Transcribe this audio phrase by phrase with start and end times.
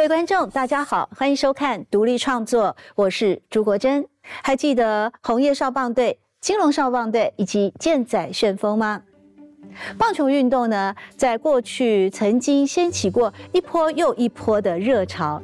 [0.00, 4.02] 各位观众，大家好，欢迎收看独立创作，我是朱国珍。
[4.22, 9.02] 还记得红叶少棒队、金龙少棒队以及健仔旋风吗？
[9.98, 15.42] 棒球运动呢，在过去曾经掀起过一波又一波的热潮，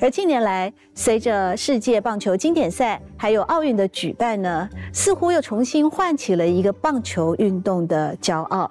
[0.00, 8.70] 而近年来，随着世界棒球经典赛还有奥运的举办呢，似乎又重新唤起了一个棒球运动的骄傲。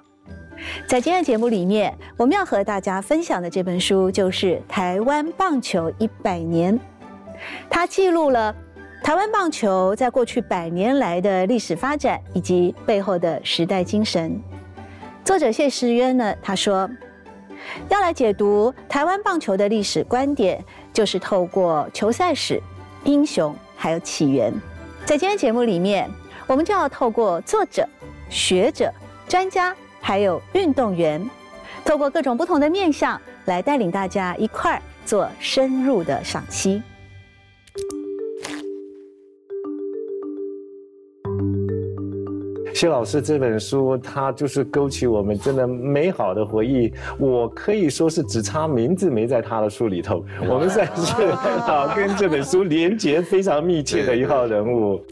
[0.86, 6.78] 在今天的节目里面，我们要和大家分享的这本书就是《台湾棒球一百年》，
[7.70, 8.54] 它记录了
[9.02, 14.40] 台湾棒球在过去百年来的历史发展以及背后的时代精神。
[15.24, 16.88] 作者谢世渊呢，他说
[17.88, 22.60] 要来解读台湾棒球的历史观点，就是透过球赛史、
[23.04, 24.52] 英雄还有起源。
[25.04, 26.10] 在今天节目里面，
[26.46, 27.86] 我们就要透过作者、
[28.28, 28.92] 学者、
[29.28, 29.74] 专家。
[30.00, 31.28] 还有运动员，
[31.84, 36.82] 透过各种不同的面相来带领大家一块儿做深入的赏析。
[42.74, 46.92] 谢老师这本书，它就是勾起我们真的美好的回忆。
[47.18, 50.24] 我可以说是只差名字没在他的书里头。
[50.48, 51.24] 我们算是
[51.66, 55.04] 啊，跟这本书连结非常密切的一号人物。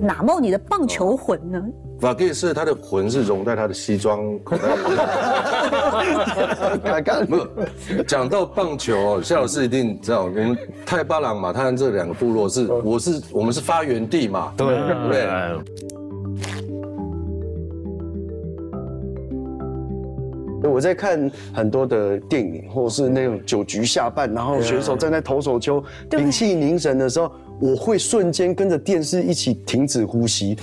[0.00, 1.62] 哪冒你的棒球魂呢？
[2.00, 4.80] 法克是他的魂是融在他的西装 口袋里。
[7.28, 7.46] 没有
[8.04, 10.56] 讲到棒球哦，夏老师一定知道，我们
[10.86, 14.66] 泰巴朗、马泰安这两个部落是，我是我们是发源地嘛，对
[15.10, 15.28] 对。
[20.62, 27.30] 我在看很多的电影，或者是那种酒局下半，然后选手站在投手丘屏气凝神的时候。
[27.60, 30.56] 我会瞬间跟着电视一起停止呼吸。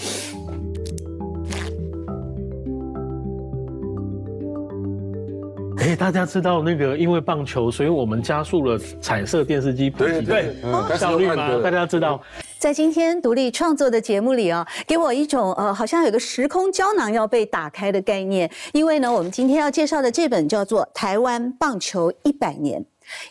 [5.77, 10.53] 哎，大家知道那个因为棒球，所以我们加速了彩色电视机普及对
[10.97, 11.61] 效率吗？
[11.63, 12.19] 大家知道，
[12.57, 18.51] 在今天独立创作的节目里啊，给我一种呃，好像有个时空胶囊要被打开的概念。
[18.73, 22.81] 因为呢，我们今天要介绍的这本叫做《台湾棒球一百年》。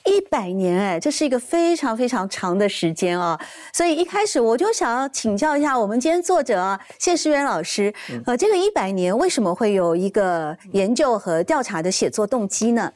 [0.05, 3.39] 一百年哎，这是一个非常非常长的时间啊！
[3.73, 7.93] 所以一开始我就想要请教一下我们今天作者啊，谢世元老师，
[8.25, 12.93] 呃，这个一百年为什么会有一个研究和调查的写作动机呢？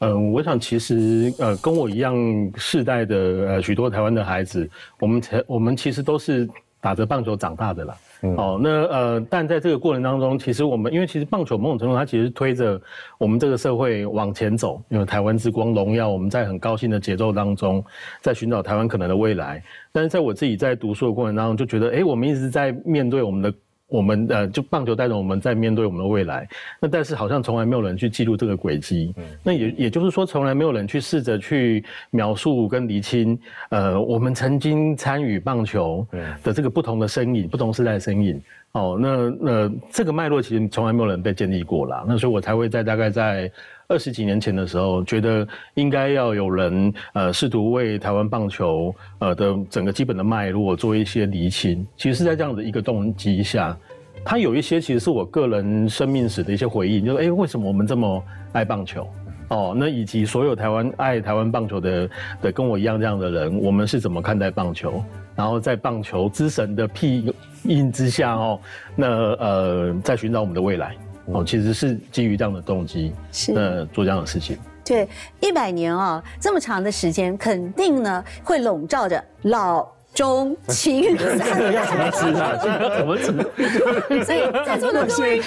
[0.00, 2.14] 嗯，我想其实呃，跟我一样
[2.56, 4.68] 世代的呃许多台湾的孩子，
[5.00, 6.48] 我们才我们其实都是
[6.80, 7.96] 打着棒球长大的啦。
[8.22, 12.80] 哦，那呃，但在这个过程当中，其实我们因为其实棒球某种程度它其实推着
[13.18, 17.84] 我们这个社会往前走，因为台湾之光荣耀，我们在很高兴的节奏当中，
[18.20, 19.62] 在寻找台湾可能的未来。
[19.92, 23.52] 但是在我自己在读书的过程当中，就觉得，哎，我们一直在面对我们的。
[23.88, 26.48] 我们呃，就棒球带着我们在面对我们的未来，
[26.80, 33.38] 那但是好像从来没有人去记录这个轨迹，嗯，那也也就是说，从来没有人去试着去描述跟厘清，
[33.70, 36.06] 呃，我们曾经参与棒球
[36.42, 38.42] 的这个不同的身影，不同时代的身影。
[38.72, 43.50] 哦，那那这个脉络其实从来没有人被建立过啦，那所以我才会在大概在
[43.88, 51.86] 二十几年前的时候，觉得应该要有人呃试图为台湾棒球呃的整个基本的脉络做一些厘清。
[51.96, 53.76] 其实是在这样的一个动机下，
[54.24, 59.08] 它有一些其实是我个人生命史的一些回忆，就是哎为什么我们这么爱棒球？
[59.48, 62.10] 哦，那以及所有台湾爱台湾棒球的
[62.42, 65.00] 的跟我一样这样的人，我们是怎么看待棒球？
[65.36, 67.32] 然后在棒球之神的庇
[67.62, 68.58] 荫之下哦，
[68.96, 74.58] 那呃，在寻找我们的未来哦，其实是基于这样的动机，是那做这样的事情。
[74.84, 75.08] 对，
[75.40, 79.95] 一百年啊，这么长的时间，肯定呢会笼罩着老。
[80.16, 82.58] 中青三个要怎么吃啊？
[82.96, 84.24] 怎么吃？
[84.24, 85.42] 所以在座的各位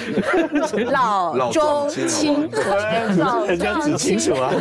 [0.92, 2.48] 老中青，
[3.18, 4.52] 老中青清楚啊。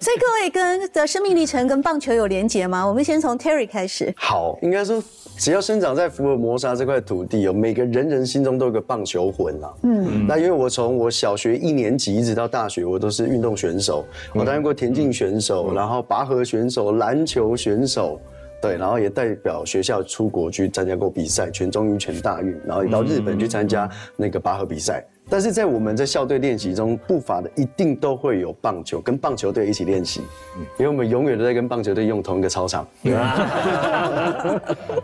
[0.00, 2.84] 所以各位跟的生命历程跟棒球有连结吗？
[2.84, 4.12] 我们先从 Terry 开始。
[4.16, 5.00] 好，应该说
[5.38, 9.72] 只要生长在福尔摩沙这块土地，哦每个人人心中都有个棒球魂啊。
[9.84, 14.04] 嗯，那因为我从我小学一年级一直到大学，我都是运动选手，
[14.34, 18.20] 我担任过田径选手，然后拔河选手，篮球选手。
[18.60, 25.04] 对，然后也代表学校出国去参加过比赛，全中英、全大运，然后也到日本去参加那个拔河比赛。
[25.30, 30.22] 但是在我们在校队练习中，不乏的一定都会有棒球，跟棒球队一起练习，
[30.76, 32.84] 因为我们永远都在跟棒球队用同一个操场。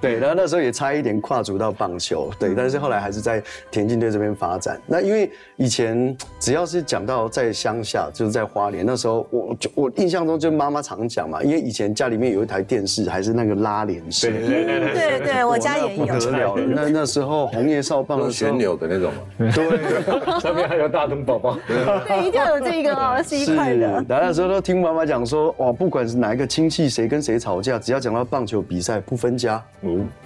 [0.00, 3.40] 对， 然后那时候也差一点跨足到棒球，对，但是后来还是在
[3.70, 4.80] 田径队这边发展。
[4.86, 14.30] 那因为以前只要是讲到在乡下，就是在花莲，那时候我就我印象中就妈妈常讲嘛，因为以前家里面有一台电视，还是那个拉帘式。
[14.30, 16.06] 对对对对，我家也有。
[16.06, 19.12] 不得了了，那那时候红叶少棒的旋钮的那种。
[19.38, 20.15] 对。
[20.40, 21.58] 上面还有大东宝宝。
[21.66, 23.86] 对，一定要有这个哦， 是一块的。
[24.08, 29.62] 然后那时候都听妈妈讲说，哇，不管是哪一个亲戚谁跟谁吵架，只要讲到棒球比赛，不分家，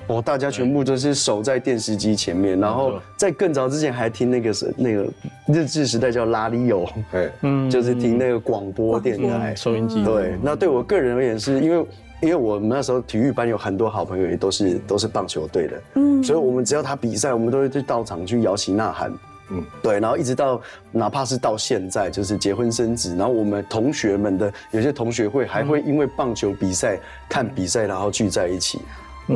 [0.06, 2.58] 哦，大家全部都是守在电视机前面。
[2.58, 5.06] 然后在更早之前还听那个是那个
[5.46, 10.04] 日治时代叫拉里欧，哎，嗯，就是听那个广播电台收音机。
[10.04, 11.86] 对，那对我个人而言，是因为
[12.22, 19.12] 因为我们那时候体育班有很多好朋友，也都是都是棒球队的，嗯，所以我们只要他比赛，我们都会去到场去摇旗呐喊。
[19.50, 20.61] 嗯，对，然后一直到
[20.93, 26.99] 哪怕是到现在，就是结婚生子，然后我们同学们的有些同学会还会因为棒球比赛
[27.29, 28.81] 看比赛，然后聚在一起，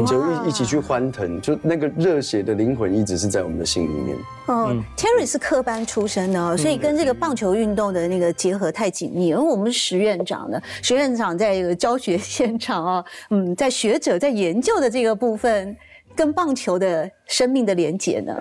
[0.06, 4.16] 就一一起去欢腾，就那个热血的灵魂一直是在我们的心里面。
[4.48, 9.32] 嗯，Terry 是科班出身的，所以跟这个棒球运动的那个结合太紧密。
[9.32, 15.76] 而我们石院长呢，石院长在这个教学现场啊， 嗯，在学者在研究的这个部分，
[16.14, 18.36] 跟棒球的生命的连结呢？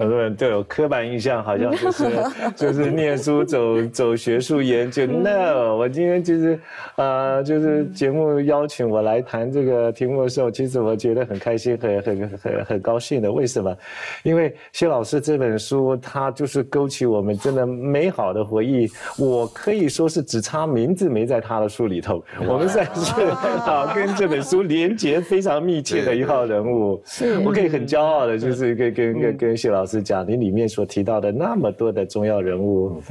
[0.00, 2.04] 很多人都有刻板印象，好像就是
[2.56, 5.04] 就是念书走走学术研究。
[5.04, 6.58] No，我今天就是，
[6.96, 13.30] 呃，就是节目邀请我来谈这个题目的时候，其实我觉得很开心，很很很很高兴的。
[13.30, 13.76] 为什么？
[14.22, 18.88] 因为谢老师这本书，它就是勾起我们真的美好的回忆。
[19.18, 22.24] 我可以说是只差名字没在他的书里头。
[22.48, 23.22] 我们算是
[23.68, 26.98] 啊，跟这本书连接非常密切的一号人物。
[27.04, 29.89] 是，我可以很骄傲的，就是跟跟跟跟谢老师。
[29.90, 33.02] 是讲你里面所提到的那么多的重要人物，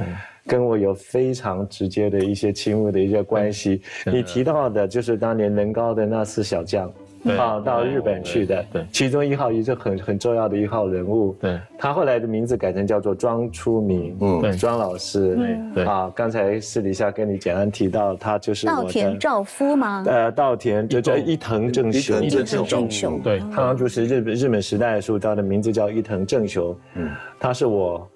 [0.46, 3.82] 跟我有非常直接的一些亲密的一些关系。
[4.06, 6.90] 你提到的就是当年能高的那四小将，
[7.24, 11.36] 啊，到日本去的，对，其中一号也是很很重要的一号人物。
[11.40, 15.38] 对，他后来的名字改成叫做庄初明，嗯，对，庄老师，
[15.74, 20.04] 对，啊，刚才私底下跟你简单提到，他就是稻田照夫吗？
[20.06, 28.08] 呃，稻田就叫伊藤正雄，伊藤正雄，对，他就是日本日本时代的时候，他的名字叫伊藤正雄，嗯，他是我。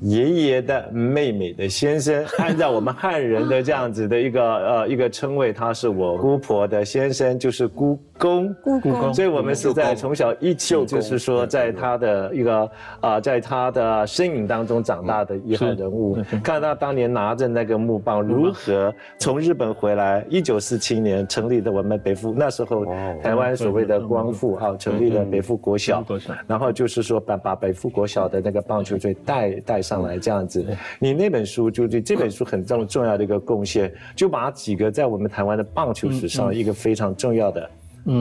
[0.00, 8.54] 爷爷的妹妹的先生， 按照我们汉人的这样子的一个呃一个称谓，他是我姑婆的先生，就是姑公。
[8.62, 12.70] 姑公，所以我们是在从小一起，就是说在他的一个
[13.00, 16.16] 啊，在他的身影当中长大的一号人物。
[16.42, 22.86] 看他当年拿着那个木棒，如何从日本回来，一九四七年成立的我们北附，那时候
[23.22, 26.02] 台湾所谓的光复啊，成立了北附国小，
[26.46, 29.82] 然后就是说把把北附国小的那个棒球队带带。
[29.90, 30.64] 上来这样子，
[31.00, 37.68] 你那本书就对这本书很重重要的一个贡献，就把几个在我们台湾的棒球史上一个非常重要的，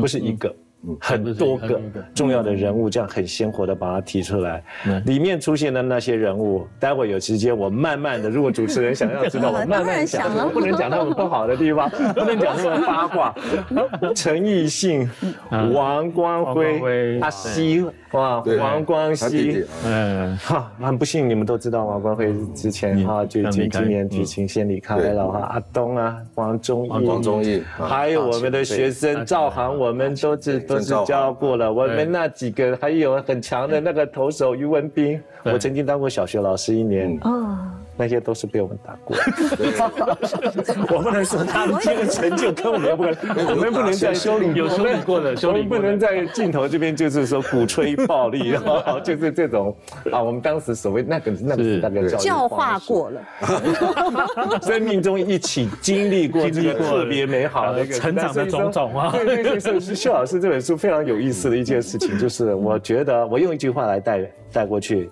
[0.02, 0.52] 不是一个。
[1.00, 1.82] 很多个
[2.16, 4.64] 重要的人物，这样很鲜活的把它提出来。
[5.06, 13.36] 里面出现的那些人物，待会有时间我慢慢的，如果主持人想要知道， 我慢慢讲，不能讲他们不好的地方， 不能讲他们八卦。
[14.16, 15.10] 陈奕迅、
[15.74, 25.40] 王光辉、阿西，哇，王光熙，嗯，哈，很不幸你们都知道王光辉之前哈就今今年剧情先离开了哈。
[25.40, 30.69] 阿东啊，王忠义，王忠义，还有我们的学生赵航，我们都知。
[30.70, 37.18] 都是教过了，我们那几个还有很强的那个投手于文斌，我曾经当过小学老师一年。
[37.24, 37.58] 哦。
[38.00, 39.18] 那些都是被我们打过，
[40.96, 43.04] 我不能说他们这个成就跟我们不，
[43.52, 48.56] 我们不能在修理有修理过的，我们不能在镜头这边就是说鼓吹暴力，
[49.04, 49.76] 就是这种
[50.14, 53.22] 啊，我们当时所谓那个那个那个教化过了，
[54.64, 59.12] 生命中一起经历过这个特别美好的成长的种种啊。
[59.12, 65.10] 对对对，是谢老师这本书非常有意思的一件事情，就是我觉得我用一句话来带带过去。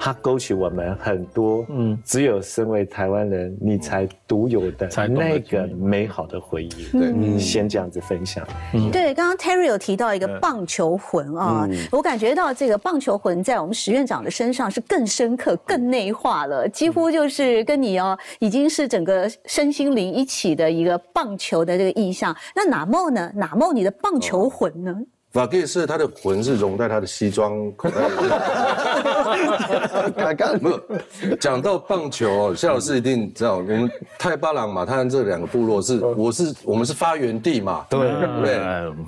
[0.00, 6.86] 它勾起我们很多，嗯，只有身为台湾人你才独有的那个美好的回忆。
[6.90, 8.42] 对，先这样子分享。
[8.90, 22.34] 对，刚刚 Terry 有提到一个棒球魂啊，我感觉到这个棒球魂在我们石院长的身上是更深刻、更内化了，几乎就是跟你哦，已经是整个身心灵一起的一个棒球的这个意象。
[22.56, 23.30] 那哪梦呢？
[23.34, 24.96] 哪梦你的棒球魂呢？
[25.32, 28.14] 法克是他的魂是融在他的西装口袋里。
[30.60, 38.00] 没有讲到棒球哦，谢老师一定知道，我们泰巴朗马泰这两个部落是，我是我们是发源地嘛，对。
[38.42, 38.60] 对。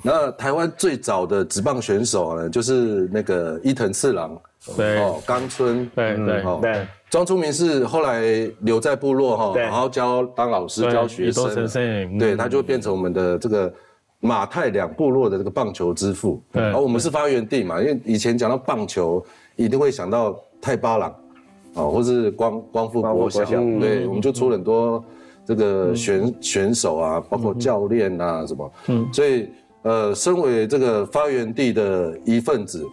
[0.03, 4.37] 那台湾最早的职棒选手呢，就是那个伊藤次郎，
[4.75, 5.01] 对。
[5.01, 6.87] 哦，冈村，对对对。
[7.09, 8.21] 庄初明是后来
[8.61, 13.73] 留在部落哈，然后教当老师教学生，对，他就变成我们的这个。
[14.25, 19.21] 马泰两部落的这个棒球之父，而我们是发源地嘛，因为以前讲到棒球，
[19.55, 21.09] 一定会想到泰巴朗，
[21.75, 25.03] 啊，或是光光复国小，对，我们就出了很多
[25.45, 29.49] 这个选选手啊，包括教练啊什么，嗯，所以
[29.83, 32.85] 呃，身为这个发源地的一份子，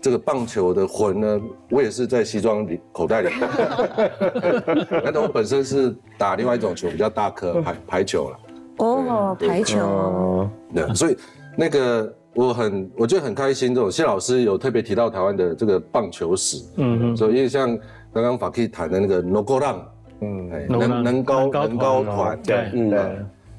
[0.00, 3.28] 这个棒球的魂呢，我也是在西装里口袋里。
[5.04, 8.38] 但是我本身是打另外一种球，比较大颗排排球了。
[8.78, 10.48] 哦，排球。
[10.74, 11.16] 对，所以
[11.56, 13.74] 那个我很我觉得很开心。
[13.74, 16.62] 这种谢老师有特别提到台湾的这个棒球史。
[16.76, 17.16] 嗯嗯。
[17.16, 17.76] 所以因为像
[18.12, 19.84] 刚刚法 K 谈的那个 No Go 浪，
[20.20, 23.00] 嗯，能能高能高团，对，嗯对。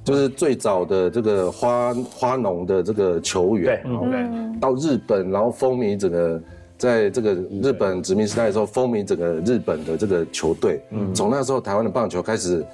[0.01, 6.41] 就是最早的这个花花农的这个球员，对，到日本，然后风靡整个，
[6.77, 10.81] 在这个日本殖民时代的时候，风靡整个日本的这个球队。
[10.91, 12.65] 嗯，从那时候台湾的棒球开始，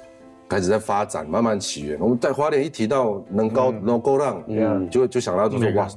[0.48, 1.98] 开始在发展，慢慢起源。
[2.00, 5.88] 我们在花莲一提到能高能够让，嗯，就就想到就说哇。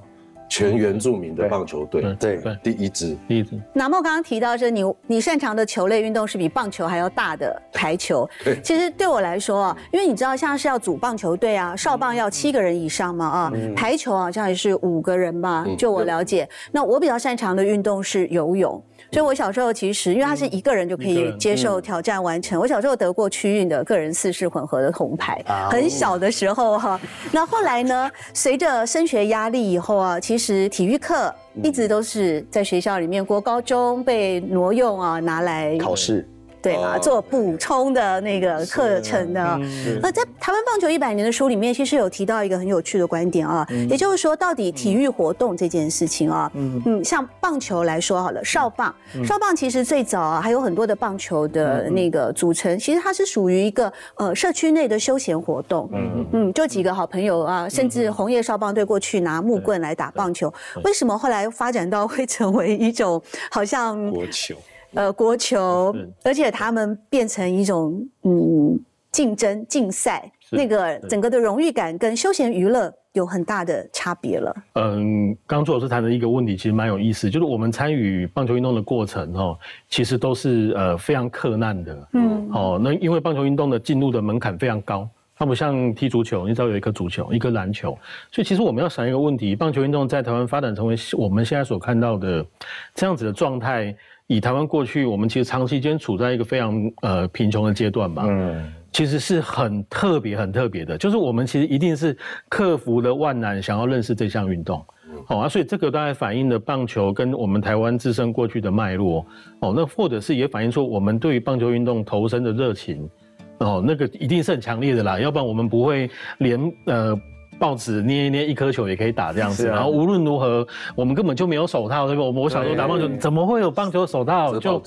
[0.51, 3.51] 全原住民的棒球队，对，第一支，第一支。
[3.71, 8.27] 南莫刚刚提到，是你你擅长的球类运动是比棒球还要大的排球。
[8.63, 16.49] 其实对我来说啊，因为你知道，像是要组棒球队啊，少棒要七个人以上嘛啊，排球好像也是五个人吧，就我了解。
[16.71, 18.83] 那我比较擅长的运动是游泳。
[19.11, 22.59] 所以，我小时候其实，因为他是一个人就可以接受挑战完成。
[22.59, 26.99] 我小时候得过区运的个人四式混合的铜牌，很小的时候哈。
[27.31, 36.27] 那后来呢，随着升学压力以后啊，其实体育课一直都是在学校里面，国高中被挪用啊，拿来考试。
[36.61, 39.59] 对嘛，做补充的那个课程的。
[40.01, 48.93] 那在台湾棒球一百年的书里面，其实有提到一个很有趣的观点啊，也就是说，到底体育活动这件事情啊，嗯，像棒球来说好了，少棒，
[49.25, 55.89] 少棒其实最早啊，还有很多的棒球的那个组成，其实它是属于一个呃社区内的休闲活动。
[55.93, 56.25] 嗯。
[56.31, 64.55] 嗯，就几个好朋友啊，甚至红叶少棒队过去拿木棍来打棒球，为什么后来发展到会成为一种好像国球？
[64.93, 68.79] 呃，国球，而且他们变成一种嗯
[69.11, 74.55] 竞争竞赛，那个整个的荣誉感跟休闲娱乐有很大的差别了。
[74.75, 79.57] 嗯，刚朱老师谈的一个问题其实蛮有意思，就是我们参与棒球运动的过程哦，
[79.89, 82.07] 其实都是呃非常克难的。
[82.13, 87.97] 嗯，哦，那因为棒球运动的进入的门槛非常高，它不像踢足球，你只要有一颗足球，一个篮球，
[88.31, 92.45] 所以其实我们要想一个问题：棒球运动在台湾发展成为我们现在所看到的
[92.93, 93.95] 这样子的状态。
[94.31, 102.15] 以台湾过去，我们其实长期间处在一个非常呃贫穷的阶段吧，嗯，其实是很特别、很特别的，就是我们其实一定是
[102.47, 104.85] 克服了万难，想要认识这项运动，
[105.25, 109.25] 好啊，所以这个大概反映了棒球跟我们台湾自身过去的脉络，
[109.61, 113.09] 哦，那或者是也反映出我们对于棒球运动投身的热情，
[113.57, 116.07] 哦，那个一定是很强烈的啦，要不然我们不会
[116.37, 117.19] 连呃。
[117.59, 122.23] 报纸捏一捏一颗球也可以打这样子，然后无论如何我们根本就没有手套，对吧？
[122.23, 124.57] 我我小时候打棒球怎么会有棒球手套？
[124.57, 124.81] 就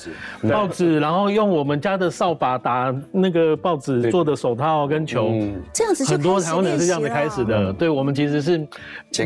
[0.50, 5.30] 报纸，然后用我们家的扫把打那个报纸做的手套跟球，
[5.72, 7.72] 这样子很多台湾人是这样子开始的。
[7.72, 8.66] 对我们其实是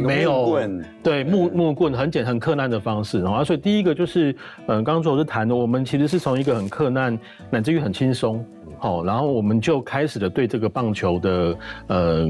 [0.01, 0.59] 没有
[1.03, 4.35] 对木木棍很简很困难的方式，然后所以第一个就是
[4.67, 7.17] 嗯，刚刚说我是谈的，我们其实是从一个很困难
[7.51, 8.45] 乃至于很轻松。
[8.79, 12.27] 好，然后我们就开始了对这个棒球的，呃，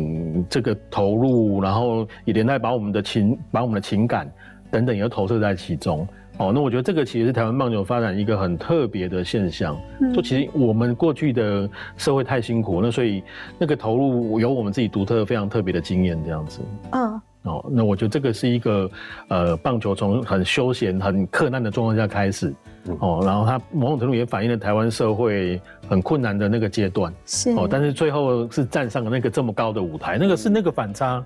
[0.49, 4.31] 这个投入，然后也连带把我们的情，把我们的情感
[4.71, 6.07] 等等也都投射在其中。
[6.38, 9.75] 哦，那我觉得这个其实是台湾棒球发展一个很特别的现象。
[10.00, 13.23] 嗯就其实我们过去的社会太辛苦，那所以
[13.59, 16.61] 那个投入有我们自己独特非常特别的经验这样子。
[16.93, 17.21] 嗯。
[17.45, 18.91] 哦，那我觉得这个是一个，
[19.29, 22.53] 呃，棒球从很休闲、很困难的状况下开始，
[23.00, 31.25] 哦，然后它某种程度也反映了台湾社会很困难的那个阶段，是哦，但是最后是站上了那个这么高的舞台，那个是那个反差，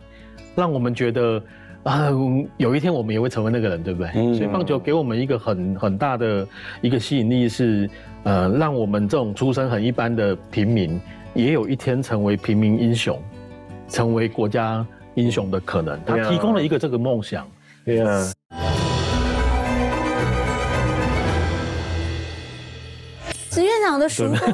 [0.54, 1.42] 让我们觉得
[1.82, 2.08] 啊，
[2.56, 4.12] 有一天我们也会成为那个人，对不对？
[4.34, 6.46] 所以棒球给我们一个很很大的
[6.82, 7.88] 一个吸引力是，
[8.24, 11.00] 呃，让我们这种出身很一般的平民，
[11.34, 13.18] 也有一天成为平民英雄，
[13.88, 14.86] 成为国家。
[15.16, 17.44] 英雄的可能，他提供了一个这个梦想。
[17.84, 18.32] 对啊。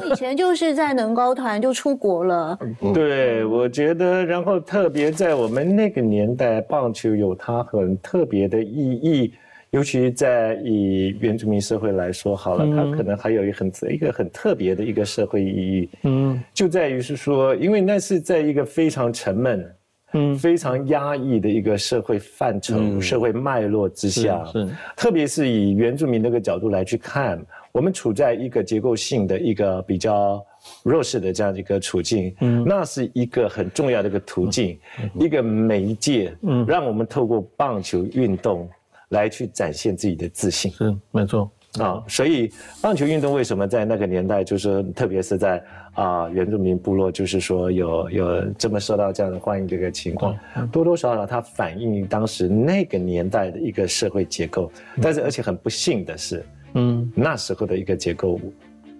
[0.09, 2.57] 以前就是在能高团就出国了。
[2.93, 9.33] 对，我觉得，然后特别在我们那个年代，棒球有它很特别的意义，
[9.71, 15.89] 尤其在以原住民社会来说，好了，它可能还有一很一个很特别的一个社会意义。
[16.03, 19.69] 嗯，就在于是说，因为那是在一个非常沉闷。
[20.13, 27.39] 嗯，非常压抑的一个社会范畴、社会脉络之下，是特别是以原住民那个角度来去看，
[27.73, 30.41] 我们处在一个结构性的一个比较
[30.83, 34.79] 弱势的这样一个处境，嗯，那是一个很重要的一个途径，
[35.19, 38.69] 一个媒介，嗯，让我们透过棒球运动
[39.09, 41.51] 来去展现自己的自信，是没错。
[41.79, 45.63] 啊，所以棒球运动为什么在那个年代，就是特别是在
[45.97, 50.37] 啊原住民部落，就是说有有这么受到这样的欢迎这个情况，
[50.71, 58.39] 多多少少它反映当时那个年代的一个社会结构，但是而且很不幸的是，嗯，那时候的一个结构。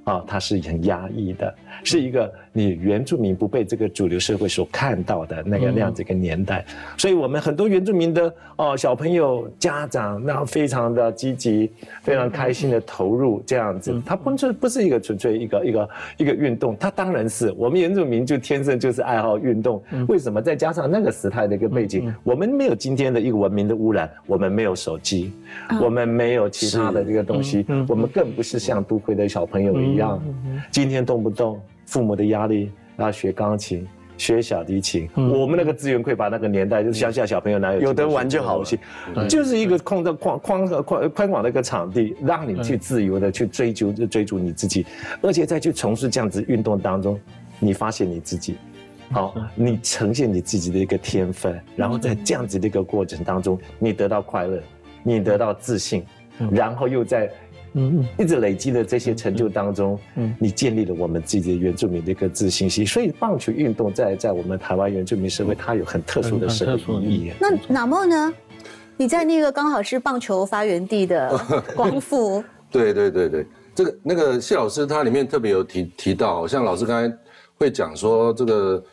[0.08, 6.66] 啊，它是很压抑的，是一个你原住民不被这个主流社会所看到的那个那样子一个年代，
[6.98, 11.72] 所以我们很多原住民的哦小朋友家长那非常的积极，
[12.02, 20.42] 非常开心的投入这样子，它不是不是一个纯粹一个一个一个运动，它当然是我们原住民就天生就是爱好运动，为什么？
[20.42, 25.32] 再加上那个时代的一个背景，我们没有今天的一个文明的污染，我们没有手机，
[25.80, 29.98] 我们没有其他的这个东西，我们更不是像都会的小朋友一样。
[29.98, 30.22] 一样，
[30.72, 44.86] 今天动不动父母的压力要学钢琴、学小提琴，我们那个资源匮乏那个年代，就是乡下小朋友哪有有得玩就好了，就是一个空的宽宽宽宽广的一个场地，让你去自由的去追求追逐你自己，
[45.22, 47.20] 而且再去从事这样子运动当中，
[47.60, 48.58] 你发现你自己，
[49.12, 54.62] 好，你呈现你自己的一个天分，然后在这样子的一个过程当中，你得到快乐，
[55.04, 56.04] 你得到自信，
[56.52, 57.32] 然后又在。
[57.78, 62.84] 嗯，一直累积的这些成就当中，嗯，你建立了我们自己的原住民的一个自信心。
[62.84, 67.32] 所以棒球运动在在我们台湾原住民社会，它有很特殊的社会意义。
[67.40, 68.34] 那哪莫呢？
[68.98, 71.40] 你在那个刚好是棒球发源地的
[71.76, 72.44] 光复。
[72.72, 77.18] 对对对对，这个那个谢老师他里面特别有提提到，像老师刚才
[77.60, 78.84] 会讲说，这个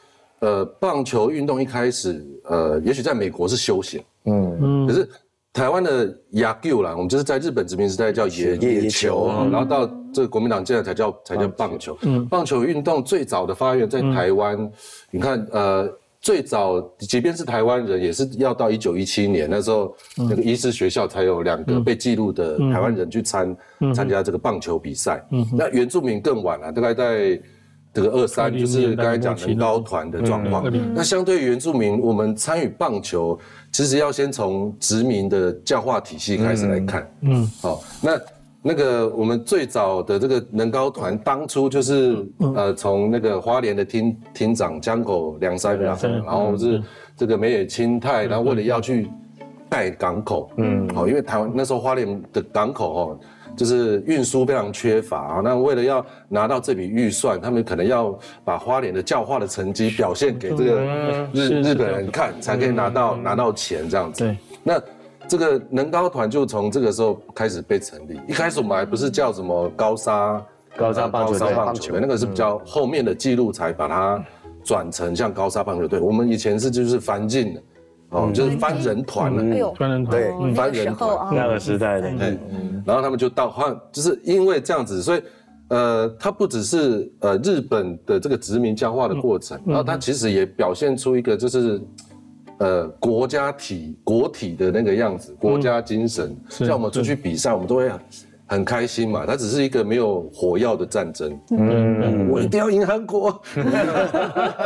[0.41, 5.09] 呃棒球运动一开始呃，也许在美国是休闲，嗯嗯，可是。
[5.55, 11.97] 台湾的野球啦，我们就是在日本殖民时代叫野野球，然后到这个国民党现在才叫才叫棒球。
[12.03, 14.69] 嗯，棒球运动最早的发源在台湾，
[15.13, 15.89] 你看，呃，
[16.21, 23.57] 最早即便是台湾人，也是要到一九一七年那时候，那个医师学校才有两个被记录的台湾人去参
[23.95, 25.25] 参加这个棒球比赛。
[25.31, 27.41] 嗯，那原住民更晚了，大概在
[27.93, 30.69] 这个二三，就是刚才讲的高团的状况。
[30.93, 33.39] 那相对原住民，我们参与棒球。
[33.75, 38.21] 其实要先从殖民的教化体系开始来看，嗯，好，那
[38.63, 46.81] 那个我们最早的这个能高团，当初就是呃从那个花莲的厅厅长江口良三然后是
[47.17, 49.11] 这个梅野清太，然后为了要去
[49.69, 53.19] 盖港口，嗯，好，因为台湾那时候花莲的港口哦。
[53.57, 60.81] 就是运输非常缺乏啊，那为了要拿到这笔预算，他们可能要把花莲的教化的成绩表现给这个
[61.33, 64.25] 日日本人看，才可以拿到拿到钱这样子。
[64.25, 64.81] 对，那
[65.29, 68.21] 这个能高团就从这个时候开始被成立。
[68.29, 70.45] 一开始我们还不是叫什么高沙
[70.77, 74.25] 高沙棒球棒球队，那个是比较后面的记录才把它
[74.65, 76.01] 转成像高沙棒球队。
[76.01, 77.63] 我们以前是就是翻进的。
[78.15, 81.35] 哦，就是翻人团了，翻人团，对，翻人团。
[81.35, 82.39] 那个时代的，对，
[82.87, 85.23] 然后他们就到换，就是因为这样子，所以，
[85.69, 91.83] 呃，它不只是呃日本的这个殖民僵化的过程，然后它其实也表现出一个就是，
[92.59, 97.91] 呃，国家体国体的那个样子，国家精神，像我们出去比赛，我们都会。
[98.55, 101.37] 很开心嘛，它只是一个没有火药的战争。
[101.51, 103.33] 嗯，我一定要赢韩国，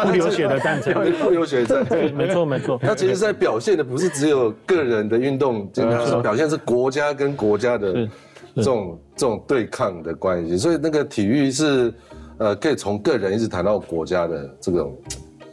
[0.04, 2.78] 不流血的战争，不流血的战争，没错没错。
[2.82, 8.06] 它其实在表现的不是只有个人的运动，就是表现是国家跟国家的
[8.54, 10.58] 这种这种对抗的关系。
[10.58, 11.90] 所以那个体育是
[12.36, 14.96] 呃，可以从个人一直谈到国家的这种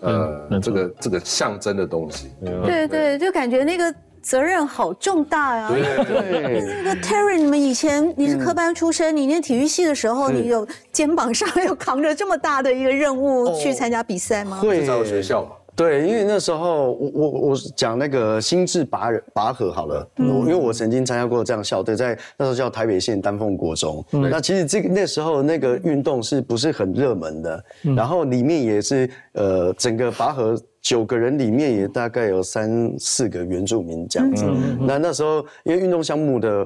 [0.01, 2.27] 呃这个这个象征的东西。
[2.65, 3.95] 对对，就感觉那个。
[4.25, 5.67] 责任好重大呀！
[5.69, 14.57] 对，那个 Terry，你们以前你是科班出身，你念体育系的时候，你有肩膀上有扛着这么大的一个任务去参加比赛吗？
[14.57, 15.51] 会在学校嘛？
[15.75, 24.03] 对，因为那时候我我我讲那个心智拔拔河好了，因为我曾经参加过这样校队，在那时候叫台北县丹凤国中。
[24.11, 27.65] 那其实这个那时候那个运动是不是很热门的？
[27.95, 30.55] 然后里面也是呃整个拔河。
[30.85, 34.45] 九个人里面也大概有三四个原住民这样子。
[34.81, 36.63] 那那时候因为运动项目的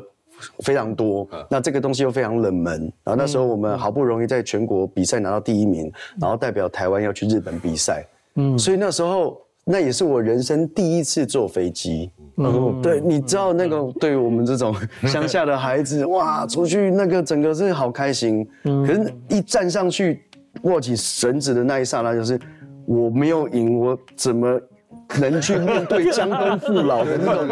[0.60, 2.82] 非常多，那这个东西又非常冷门。
[3.06, 8.06] 然后那时候我们好不容易在全国比赛拿到第一名，然后代表台湾要去日本比赛。
[8.36, 12.12] 嗯，所以那时候那也是我人生第一次坐飞机。
[12.38, 18.48] 嗯，对，你知道那个对于我们这种乡下的孩子，哇， 出去那个整个是好开心。
[18.64, 20.24] 嗯，可是一站上去
[20.64, 22.40] 握起绳子的那一刹那，就是。
[22.86, 24.60] 我没有赢，我怎么
[25.18, 27.48] 能去面对江东父老的那种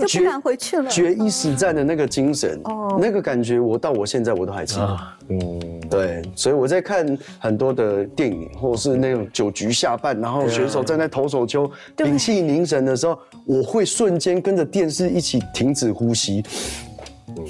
[0.00, 0.88] 就不敢回去了？
[0.90, 4.98] 决一死战的那个精神，哦，那个感觉，我到我现在我都还记得。
[5.28, 7.06] 嗯，对，所以我在看
[7.38, 16.42] 很多的电影，或者是那种酒局下半，然后选手站在投手丘屏气凝神的时候，我会瞬间跟着电视一起停止呼吸。
[17.36, 17.44] 嗯。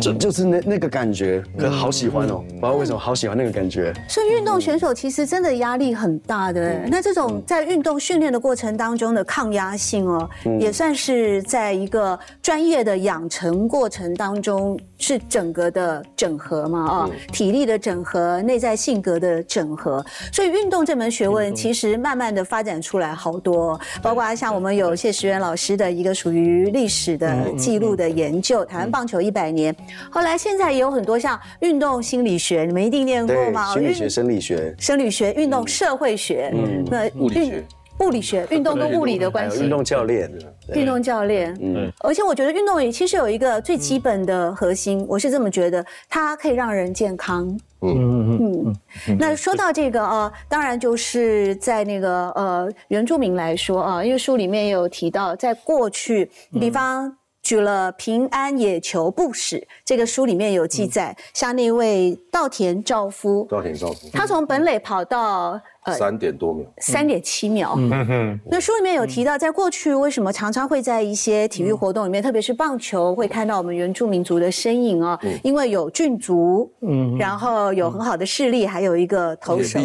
[0.00, 3.92] 就就是那那个感觉，可好喜欢哦，不知道为什么好喜欢那个感觉。
[4.08, 6.78] 所以运动选手其实真的压力很大的。
[6.88, 10.28] 那这种在运动训练的过程当中的抗压性哦，
[10.60, 20.04] 也算是在一个专业的养成过程当中是整个的整合嘛啊，体力的整合，内在性格的整合。
[20.32, 29.74] 所以运动这门学问其实慢慢的发展出来好多，包括像我们有谢石原老师的一个属于历史的记录的研究，台湾棒球一百年。
[30.08, 33.74] 后来现在也有很多像运动心理学，你们一定念过吗？
[33.74, 37.64] 心理学、生理学、生理学、运动社会学，嗯，那物理学、
[38.00, 39.62] 物理学、运动跟物理的关系。
[39.62, 40.30] 运动教练，
[40.74, 47.46] 运动教练，嗯，而且我觉得运动其实有一个最基本的核心，我是这么觉得，它可以让人健康。
[47.82, 48.74] 嗯嗯
[49.08, 49.16] 嗯。
[49.18, 57.16] 那说到这个啊，当然就是在那个呃原住民来说啊，因为书里面也有提到，在过去，比方。
[57.42, 65.60] 举了《平安野球部史》这个书里面有记载，像那位稻田兆夫，稻田兆夫，他从本垒跑到。
[65.90, 67.74] 三点多秒，三点七秒。
[67.76, 68.06] 嗯。
[68.06, 75.18] 哼，那书里面有提到，在过去为什么常常会在一些体育活动里面，特别是棒球，会看到我们原住民族的身影啊？
[75.42, 79.80] 因为有郡族，嗯，然后有很好的视力，还有一个投手，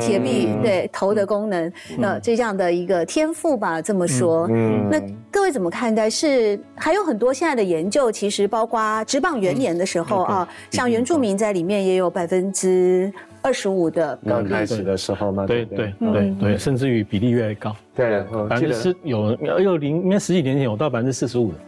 [0.00, 4.46] 铁臂，对投的功能，那这样的一个天赋吧，这么说。
[4.50, 4.98] 嗯，那
[5.30, 6.08] 各位怎么看待？
[6.08, 13.12] 是还有很多现在的研究，其实包括职棒元年的时候啊，像原住民在里面也有百分之。
[13.42, 16.34] 二十五的刚开始的时候嘛，对对对？
[16.40, 21.58] 对，甚至于比例越来越高，对，百分之四有二零，应该十几年前有到百分之四十五的。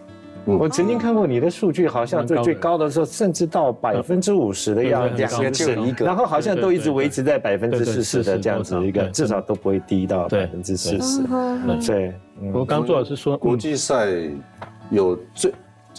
[0.46, 11.22] 我曾经看过你的数据，好像最最高的时候甚至到百分之五十的样子，两个就一个，然后好像都一直维持在百分之四十的这样子一个，至少都不会低到百分之四十。
[11.86, 12.12] 对，
[12.52, 14.06] 我刚做的是说国际赛
[14.90, 15.50] 有最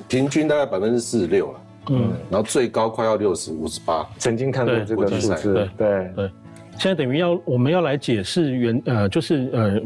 [0.07, 1.59] 平均大概百分之四十六了。
[1.89, 6.11] 嗯，然后最高快要六十五十八，曾经看过这个数字，对。
[6.15, 6.29] 对。
[6.77, 9.79] 现在等于要我们要来解释原呃，就是呃，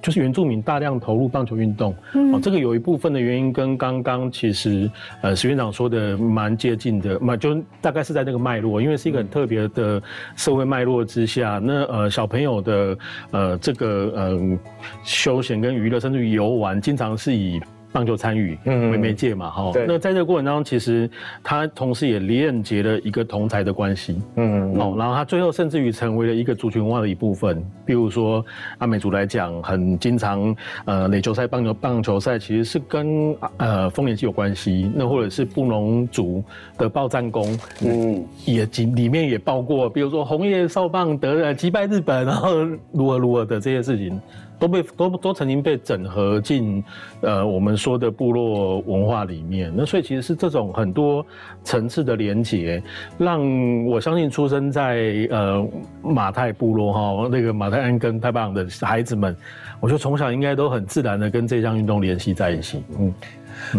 [0.00, 1.94] 就是原住民大量投入棒球运动，
[2.32, 10.02] 哦，这个有一部分的原因跟刚刚其实呃史院长说的蛮接近的，嘛就大概是在那个脉络，因为是一个很特别的
[10.34, 12.98] 社会脉络之下，那呃小朋友的
[13.32, 14.58] 呃这个呃
[15.04, 17.60] 休闲跟娱乐，甚至于游玩，经常是以。
[17.92, 21.10] 棒球参与为媒介嘛，哈，那在这个过程当中，其实
[21.42, 27.62] 他同时也链接了一个同台的关系，嗯，哦，然后他最后甚至于成为了一个族群文化的一部分。
[27.84, 28.44] 比如说
[28.78, 34.90] 阿美族来讲，很经常，呃，垒球赛、棒球棒球赛其实是跟呃丰年祭有关系。
[34.94, 36.44] 那或者是布农族
[36.78, 44.20] 的报战功，嗯，也里里面也报过，比如说红叶少棒得击败日本，然后如何如何的这些事情。
[44.60, 46.84] 都被都都曾经被整合进，
[47.22, 49.72] 呃，我们说的部落文化里面。
[49.74, 51.24] 那所以其实是这种很多
[51.64, 52.80] 层次的连结，
[53.16, 53.40] 让
[53.86, 55.66] 我相信出生在呃
[56.02, 59.34] 马太部落哈那个马太安跟太棒的孩子们，
[59.80, 62.82] 我觉得从小应该都很自然的跟这项运动联系在一起。
[62.98, 63.14] 嗯，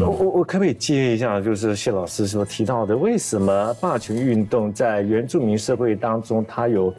[0.02, 6.92] 我我我可不可以接一下，就是谢老师所提到的，为什么霸权运动在原住民社会当中它有？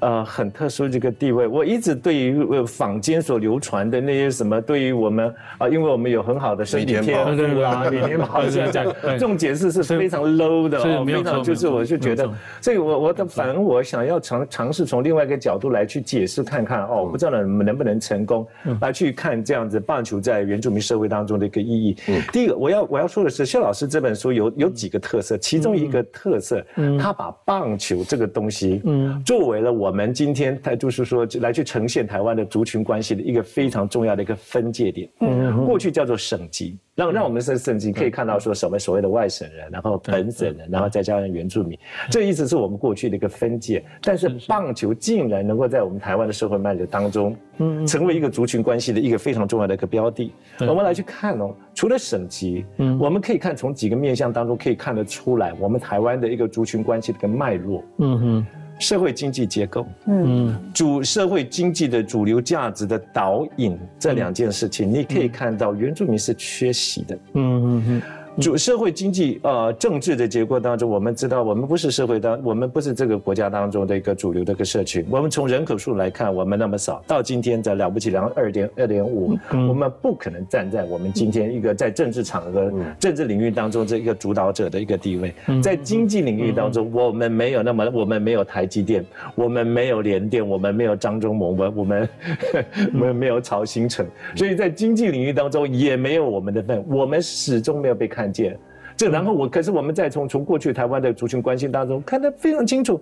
[0.00, 12.30] 呃，很特殊这个地位，我一直对于坊间所流传的那些什么，对于我们啊，因为我们有很好的身体天赋啊， 每天跑这样讲，这种解释是非常 low 的哦，非常就是我就觉得，
[12.60, 18.46] 所以我我的反而我想要尝尝试从另外一个角度来去解释看看哦，我不知道能能不能成功
[18.80, 21.96] 来去看这样子棒球在原住民社会当中的一个意义。
[22.32, 26.64] 第一个我要我要说的是，谢老师这本书有有几个特色，其中一个特色，
[27.00, 29.87] 他把棒球这个东西，嗯，作为了我。
[29.88, 35.08] 我们今天他就是说来去呈现台湾的族群关系的一个非常重要的一个分界点。
[35.20, 41.78] 嗯，过去叫做省级，让让我们是省级可以看到说什么所谓的外省人，然后本省人，然后再加上原住民，
[42.10, 43.82] 这一直是我们过去的一个分界。
[44.02, 50.30] 但是棒球竟然能够在我们台湾的社会脉络当中，嗯，成为一个族群关系的一个非常重要的一个标的。
[50.60, 57.82] 我们来去看哦，除了省级，嗯，我们可以看从几个面向当中可以看得出来，我们台湾的一个族群关系的一个脉络。
[58.00, 58.46] 嗯哼。
[58.78, 68.02] 社会经济结构，嗯，主社会经济的主流价值的导引这两件事情，你可以看到原住民是缺席的，嗯嗯嗯。
[68.40, 75.04] 主社会经济呃政治的结构当中，我们知道我们不是社会当，我们不是这个国家当中的一个主流的一个社群。
[75.10, 85.34] 我们从人口数来看，我们那么少，到今天在了不起，然后二点二点五，我们不可能站在我们今天一个在政治场合、政治领域当中这一个主导者的一个地位。
[85.60, 92.08] 在经济领域当中，我们没有那么，我们没有台积电，我们没有联电，我们没有张忠谋，我我们
[92.94, 98.27] 我们没有曹新成，所以在经济领域当中也没有我们的份，我们始终没有被看。
[98.32, 98.58] 见，
[98.96, 103.00] 这然后我可是我们再从从过去台湾的族群关系当中看得非常清楚，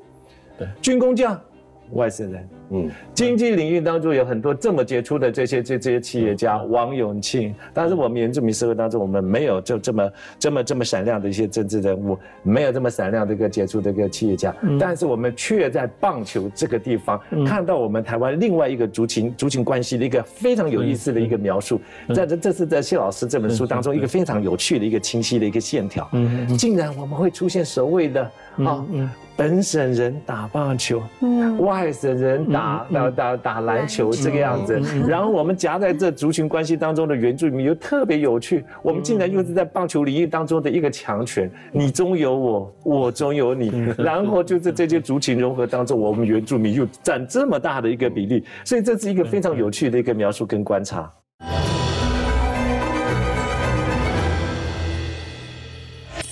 [0.59, 1.41] 对，军工匠。
[1.93, 7.55] 外省人，嗯，经济领域当中有很多这么杰出的这些这这些企业家，王永庆。
[7.73, 14.55] 但是我们原住民社会当中，我们没有就这么这么这么闪亮的一些政治人物，没有这么闪亮的一个杰出的一个企业家。
[14.81, 21.81] 但是我们却在棒球这个地方看到我们台湾另外一个族群族群关系的一个非常有意思的一个描述。
[22.15, 26.09] 在这这是在谢老师这本书当中一个非常有趣的一个清晰的一个线条。
[26.13, 28.85] 嗯，竟然我们会出现所谓的啊。
[29.39, 51.13] 本省人打棒球，嗯外省人打打打打篮球这个样子，然后我们夹在这族群关系当中的原住民又特别有趣，我们竟然又是在棒球领域当中的一个强权，你中有我，我中有你， 然后就在这些族群融合当中，我们原住民又占这么大的一个比例，所以这是一个非常有趣的一个描述跟观察。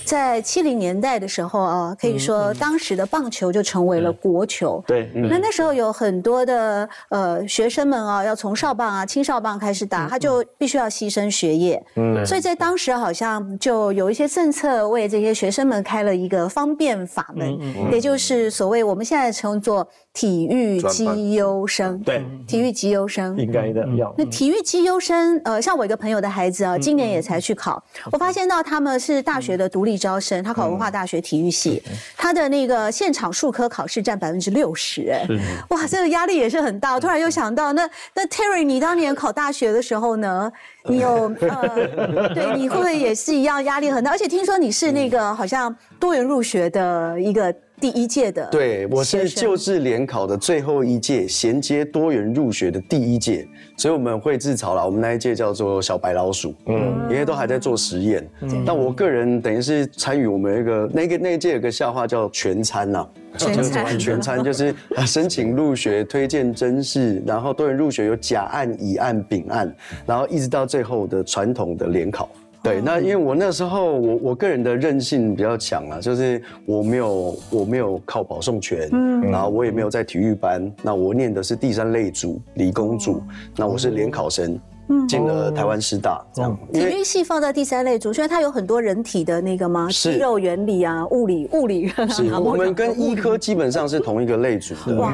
[0.05, 4.83] 在七零年代的时候啊，可以说当时的棒球就成为了国球。
[4.87, 11.83] 对，那那时候有很多的呃学生们啊，要从少棒啊、青少棒开始打，他就必须要牺牲学业。
[11.95, 17.57] 嗯，所以在当时好像就有一些政策为这些学生们开了一个方便法门，
[17.91, 19.87] 也就是所谓我们现在称作。
[20.15, 23.37] 体育绩优生，对，体育绩优生。
[23.37, 24.15] 应该的要。
[24.17, 27.83] 那体育绩优生，呃，像我一个朋友的孩子啊，今年也才去考。
[28.13, 31.83] 我发现到他们是大学的独立招生，他考文化大学体育系，
[32.15, 35.27] 他的那个现场数科考试占百分之六十，哎，
[35.71, 36.93] 哇，这个压力也是很大。
[36.93, 40.49] 我突然又想到，那那 Terry，你当年考大学的时候呢，
[40.85, 44.11] 你有呃，对，你会不会也是一样压力很大？
[44.11, 47.53] 而且听说你是那个好像多元入学的一个。
[47.79, 53.45] 第一届的，对我是旧制联考的最后一届，衔接多元入学的第一届，
[53.77, 58.25] 所以我们会自嘲了，我们那一届叫做小白老鼠，嗯，因为都还在做实验。
[58.65, 63.07] 但我个人等于是参与我们那个那个那一届有个笑话叫全餐呐，
[63.37, 63.99] 全餐。
[63.99, 64.73] 全餐就是
[65.05, 72.29] 申请入学、推荐真试，然后多元入学有甲案、乙案、丙案，然后一直到最后的传统的联考。
[72.65, 83.21] 对，那因为我那时候我我个人的韧性比较强啊，就是我没有我没有靠保送权，嗯，然后我也没有在体育班，那我念的是第三类组理工组，
[83.55, 84.59] 那我是联考生，
[85.07, 86.57] 进了台湾师大这样。
[86.73, 89.87] 体育系放在第三类组，所以它有很多人体的那个吗？
[89.91, 91.87] 肌肉原理啊，物理物理。
[92.09, 94.95] 是，我们跟医科基本上是同一个类组的。
[94.95, 95.13] 哇，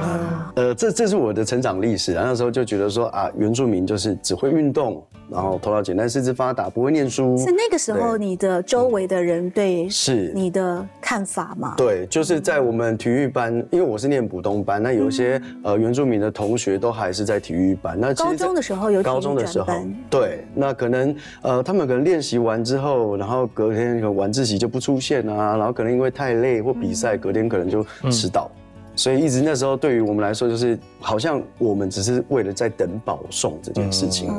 [0.55, 5.03] 呃，这这是我的成长历史啊，那时候就觉得说啊，原住民就是只会运动。
[5.31, 7.37] 然后头脑简单，四肢发达，不会念书。
[7.37, 11.73] 是那个时候，你的周围的人对是你的看法吗？
[11.77, 17.97] 对，就是在我们体育班，因为我是念普通班，那有些呃原住民的同学都还是在体育班。
[17.97, 19.73] 那高中的时候有高中的时候，
[20.09, 28.51] 对，那可能呃他们可能练习完之后，然后隔天晚自习就不出现啊，然后可能因为太累或比赛，隔天可能就迟到。
[28.95, 34.29] 所以一直那时候对于我们来说，就是好像我们只是为了在等保送这件事情。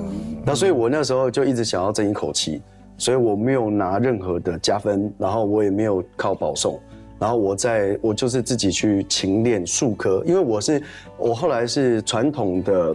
[0.44, 2.60] 那所以我那时候就一直想要争一口气，
[2.98, 6.78] 所以我没有拿任何的加分，然后我也没有靠保送，
[7.18, 10.82] 然后我在我就是自己去勤练数科，因为我是
[11.16, 12.94] 我后来是传统的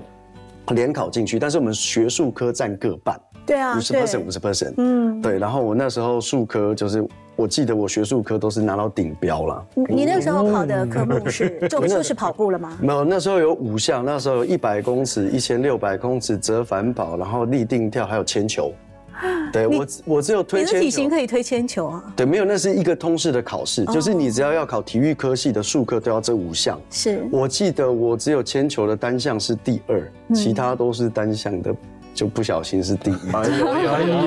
[0.69, 3.19] 联考进去，但是我们学术科占各半。
[3.45, 5.39] 对啊，五十 percent，五十 percent，嗯，对。
[5.39, 7.01] 然后我那时候数科就是，
[7.37, 9.65] 我记得我学术科都是拿到顶标了。
[9.87, 12.75] 你那时候考的科目是就 就是跑步了吗？
[12.81, 18.73] 没有，那时候有五项，那时候有一百公尺、一千六百公尺、折返跑，然后立定跳，还有铅球。
[19.51, 20.73] 对我，我只有推铅球。
[20.73, 22.03] 你的体型可以推铅球啊？
[22.15, 26.79] 对，没有，那是一个通式的考试，就是你只要要考体育科系的数科都要这五项。
[26.89, 31.75] 是我记得我只有铅球的单项是第二，其他都是单项的。
[32.17, 34.25] 就不小心是第一，哎呦哎呦，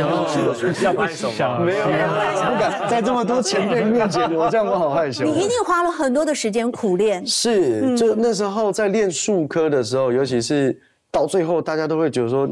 [0.80, 1.58] 要拍手吗？
[1.58, 5.24] 没有，不敢在这么多前辈面前，我这样我好害羞。
[5.24, 7.26] 你一定花了很多的时间苦练。
[7.26, 12.48] 是，就那时候在练数科的时候，尤其是到最后，大家都会觉得说，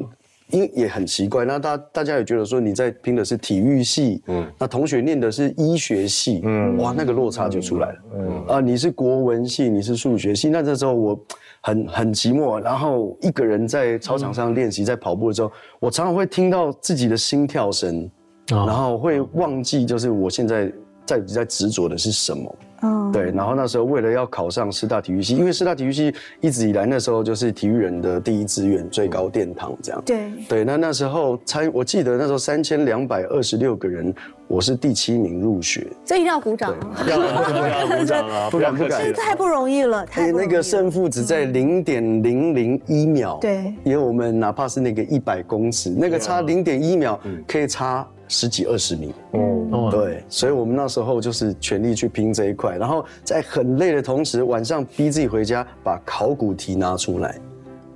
[0.51, 1.45] 因也很奇怪。
[1.45, 7.99] 那大大家也觉得说，你在拼的是体育系，嗯，那同学念的是医学系，嗯，哇，那个落差就出来了。
[8.17, 11.21] 嗯啊，你是国文系，你是数学系，那这时候我。
[11.63, 18.11] 很很寂寞，然后一个人在操场上练习，在跑步的时候，我常常会听到自己的心跳声，
[18.49, 20.73] 然后会忘记就是我现在
[21.05, 22.55] 在在执着的是什么。
[22.83, 30.03] 嗯，对，然后那时候为了要考上师大体育系，因为师大体育系一直以来那时候就是体育人的第一志愿、最高殿堂这样。
[30.05, 34.15] 对对，那那时候参，我记得那时候三千两百二十六个人，
[34.47, 36.75] 我是第七名入学，这一定要鼓掌，
[37.09, 38.49] 要鼓掌啊！
[38.51, 48.07] 不敢不敢，太不容易了，太那个胜负只在零点零零一秒，对，因为我们哪怕是那个一百公尺，那个差零点一秒可以差。
[48.29, 49.13] 十几二十名。
[49.33, 57.39] 哦，对，所以我们那时候就是全力去拼这一块，然后在很累的同时，晚上逼自己回家把考古题拿出来。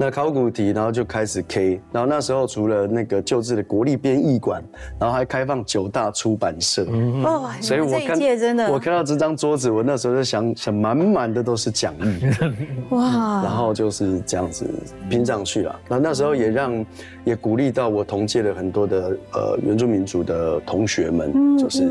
[0.05, 4.61] 那考古题，然后就开始 K，然后那时候除了那个旧制的国立编译馆，
[4.99, 6.85] 然后还开放九大出版社。
[7.23, 12.27] 哦，所以我看真的，我看到这张桌子，我那时候就想想，满满的都是讲义。
[12.91, 13.45] 哇！
[13.45, 14.69] 然后就是这样子
[15.09, 15.81] 拼上去了。
[15.89, 16.85] 那那时候也让
[17.23, 21.89] 也鼓励到我同届的很多的呃原住民族的同学们，就是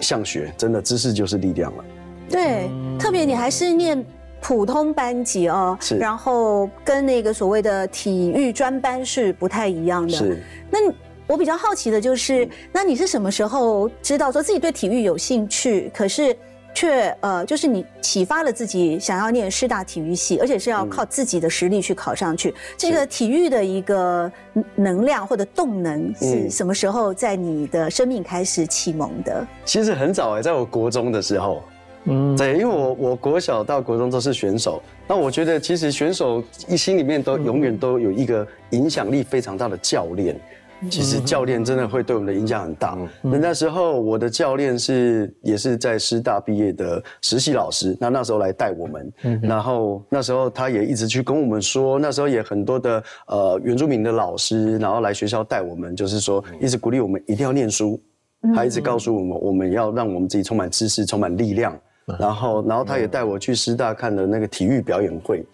[0.00, 1.84] 向学，真的知识就是力量了。
[2.28, 4.04] 对，特别你还是念。
[4.40, 10.16] 普通班级哦，是，然后跟那个所谓的体育专班是不太一样的。
[10.16, 10.78] 是，那
[11.26, 15.90] 我比较好奇的就是，那你是什么时候知道说自己对体育有兴趣？
[15.92, 16.34] 可是
[16.72, 22.54] 却呃，就是你启发了自己想要念师大体育系，而且是要靠自己的实力去考上去。
[22.76, 24.30] 这个体育的一个
[24.76, 29.44] 能量或者动能是什么时候在你的生命开始启蒙的？
[29.64, 31.62] 其实很早哎，在我国中的时候。
[32.08, 40.40] 嗯，对，因为我我国小到国中都是选手，那我觉得其实选手一心里面都永远都有一个影响力非常大的教练，
[40.88, 42.96] 其实教练真的会对我们的影响很大。
[43.20, 58.00] 那那时候我的教练是也是在师大毕业的实习老师，那那时候来带我们，然后那时候他也一直去跟我们说，那时候也很多的呃原住民的老师，然后来学校带我们，就是说一直鼓励我们一定要念书，
[58.54, 61.78] 他一直告诉我们我们要让我们自己充满知识，充满力量。
[62.18, 65.44] 然后，然后他也带我去师大看了那个体育表演会，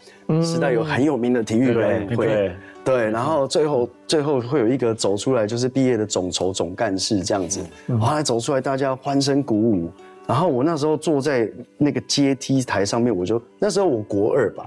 [0.42, 2.52] 师大有很有名的体育表演会，
[2.84, 7.60] 对，然后最后最后会有一个走出来，就是毕业的总筹总干事这样子，
[7.98, 9.90] 后来走出来，大家欢声鼓舞。
[10.26, 14.64] 然后我那时候坐在那个阶梯台上面，我就那时候我国二吧，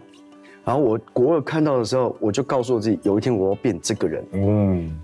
[0.63, 4.25] 然后我国二看到的时候，我就告诉我自己，有一天我要变这个人。
[4.33, 4.99] 嗯，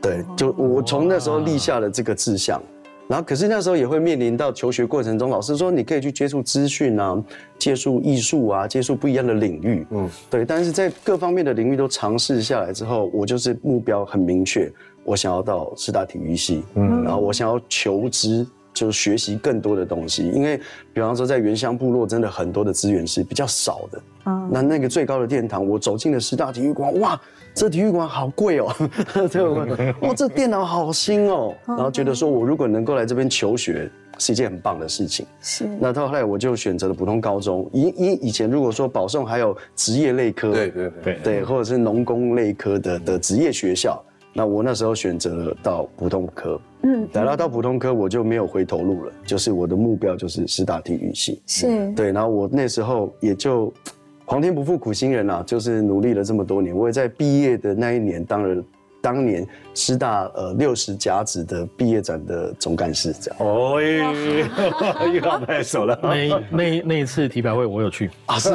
[0.00, 2.62] 对，就我从那时候立下了这个志向。
[3.10, 7.20] 然后，可是那时候也会面临到求学过程中，老师说你可以去接触资讯啊，
[7.58, 9.84] 接触艺术啊，接触不一样的领域。
[9.90, 10.44] 嗯，对。
[10.44, 14.70] 但是在各方面的领域都尝试下来之后，我就是目标很明确，
[15.02, 16.62] 我想要到师大体育系。
[16.76, 18.46] 嗯，然后我想要求知，
[18.80, 20.26] 就是学习更多的东西。
[20.28, 20.58] 因为，
[20.94, 24.02] 比方说在原乡部落，真的很多的资源是比较少的。
[24.24, 27.20] 啊，那那个最高的殿堂，我走进了十大体育馆，哇！
[27.52, 28.72] 这体育馆好贵哦，
[29.30, 35.26] 对 哇，这电脑好新哦，然后觉得说我如果能够来这边求学，是一件很棒的事情。
[35.40, 44.00] 是，那到后来我就选择了普通高中，因因以前如果说保送还有职业类科，对对对对，或者是农工类科的的职业学校，
[44.32, 53.72] 那我那时候选择了到普通科，嗯，等到到普通科我就没有回头路了，就是我的目标就是师大体育系，是对，然后我那时候也就。
[54.26, 58.62] 皇天不负苦心人啊，就是努力了这么多年，我也在毕业的那一年当了
[59.00, 63.40] 当年师大呃六十甲子的毕业展的总干事，这样。
[63.40, 63.80] 哦，
[65.12, 65.98] 又要拍手了。
[66.02, 68.50] 那那那一次提表会我有去啊，是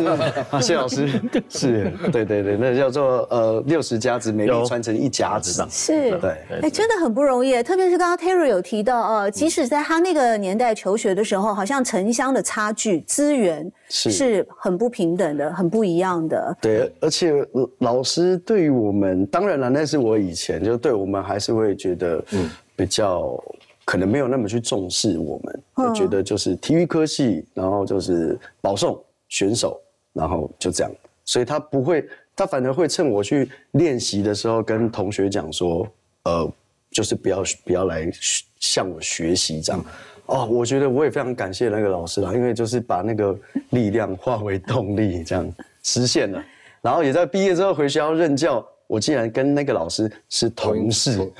[0.52, 1.08] 啊，谢老师
[1.50, 13.72] 是，对对对，那叫做呃六十甲子美丽传承一甲子，是，对，哎，真的很不容易，特别是刚刚 Terry 有提到呃，即使在他那个年代求学的时候，好像城乡的差距资源。
[13.88, 16.58] 是很不平等的，很不一样的。
[16.60, 17.32] 对，而且
[17.78, 23.42] 老师对于我们，当然了，那是我以前就对我们还是会觉得，嗯，比较
[23.86, 29.80] 可能没有那么去重视我们，我觉得就是体育科系，然后就是保送选手，
[30.14, 30.92] 然后就这样，
[31.24, 35.88] 所以他不会，他反而会趁我去练习的时候跟同学讲说，
[36.24, 36.52] 呃，
[36.92, 38.12] 就是不要不要来
[38.60, 39.84] 向我学习这样。
[40.28, 43.38] 哦，我觉得我也非常感谢那个老师啦，因为就是把那个
[43.70, 45.48] 力量化为动力，这样
[45.84, 46.44] 实现了。
[46.82, 51.32] 然后也在毕业之后回学校任教，我竟然跟那个老师是同事，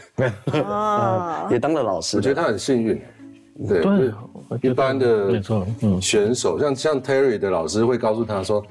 [0.66, 2.18] 哦， 也当了老师。
[2.18, 3.02] 我觉得他很幸运，
[3.68, 4.12] 对，
[4.62, 8.64] 一般的没错，嗯，选手像像 Terry 的老师会告诉他说，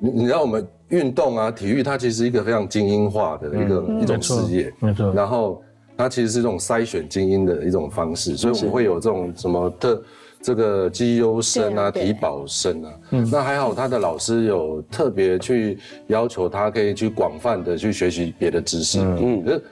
[0.00, 5.62] 你你让我们运动啊，体育它其实一个非常精英化的一个一种事业，没错，然后。
[5.98, 10.02] 它其实是这种筛选精英的一种方式，所以我们会有这种什么特
[10.46, 12.92] 这个绩优生啊、体保生啊。
[13.10, 15.76] 嗯，那还好，他的老师有特别去
[16.06, 19.00] 要求他可以去广泛的去学习别的知识。
[19.00, 19.62] 嗯，可是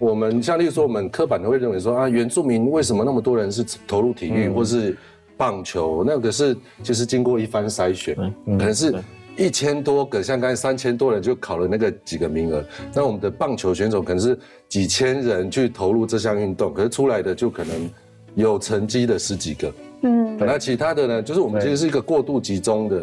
[0.00, 4.96] 我们像例如说，我们刻板的会认为说啊，原住民为什么那么多人是投入体育或是
[5.36, 6.02] 棒球？
[6.04, 8.92] 那个是其实经过一番筛选，可能是。
[9.36, 12.64] 一千多个，像刚才三千多人就考了那个几个名额，
[12.94, 17.90] 那我们的棒球选手可能是几千人去投入这项运动，可是出来的就可能
[18.36, 19.72] 有成绩的十几个，
[20.04, 23.02] 嗯，那其他的呢，就是我们其实是一个过度集中的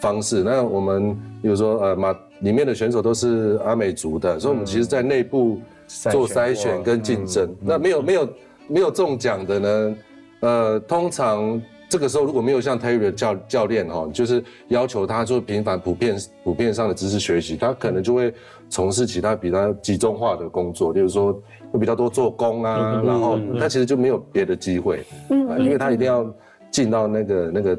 [0.00, 0.42] 方式。
[0.42, 8.28] 那我们比如说呃，马里面的选手都是阿美族的，所以我们其实在内部做筛选跟竞争，那没有没有
[8.68, 9.96] 没有中奖的呢，
[10.40, 18.34] 呃，通常这个时候如果没有像 Terry 的教教练哈，就是要求他做频繁普遍普遍上的知识学习，他可能就会
[18.68, 21.32] 从事其他比较集中化的工作，例如说
[21.70, 26.26] 会比较多做工啊，然后他其实就没有别的机会，嗯，因为他一定要
[26.70, 27.78] 进到那个那个。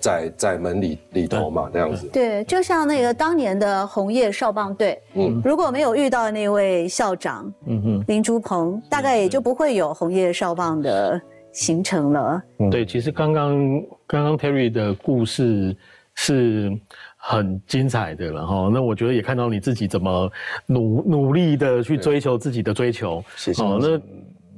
[0.00, 2.06] 在在门里里头嘛，这样子。
[2.12, 12.40] 对，就像那个当年的红叶少棒队，嗯，如果没有遇到那位校长，嗯哼，林珠鹏，大概也就不会有红叶少棒的形成了。
[12.70, 15.76] 对，其实刚刚刚刚 Terry 的故事
[16.14, 16.70] 是
[17.18, 18.70] 很精彩的了哈。
[18.72, 20.32] 那我觉得也看到你自己怎么
[20.64, 23.22] 努努力的去追求自己的追求。
[23.36, 23.62] 谢谢。
[23.62, 24.00] 好，那。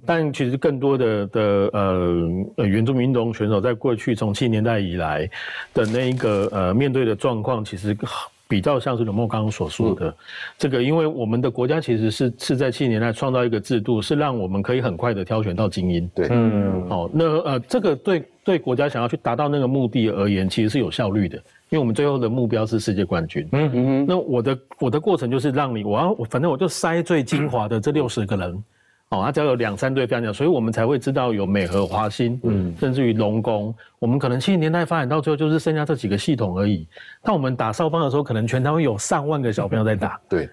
[0.07, 1.43] 但其实更多的的
[1.75, 2.05] 呃
[2.57, 5.29] 原住民运动选手，在过去从七十年代以来
[5.75, 7.97] 的那一个呃面对的状况，其实
[8.51, 10.13] 比较像是刘梦刚刚所说的
[10.59, 16.11] 这个，因为我们的国家其实是是在七十年代创造一个制度，是让我们可以很快的挑选到精英。
[16.13, 21.37] 对，嗯，好，那呃这个对对国家想要去达到那个目的而言，其实是有效率的，
[21.69, 23.49] 因为我们最后的目标是世界冠军。
[23.53, 28.65] 嗯嗯，那我的我的过程就是让你，我要反正我就筛最精华的这六十个人。
[29.11, 33.75] 哦，它只要有两三对非常强，所以我们才会知道有美和华兴，嗯，甚至于龙宫。
[33.99, 36.87] 我们可能七十年代发展到最后，就是剩下这几个系统而已。
[37.25, 40.21] 那我们打少方的时候，可能全台湾有上万个小朋友在打。
[40.29, 40.49] 对，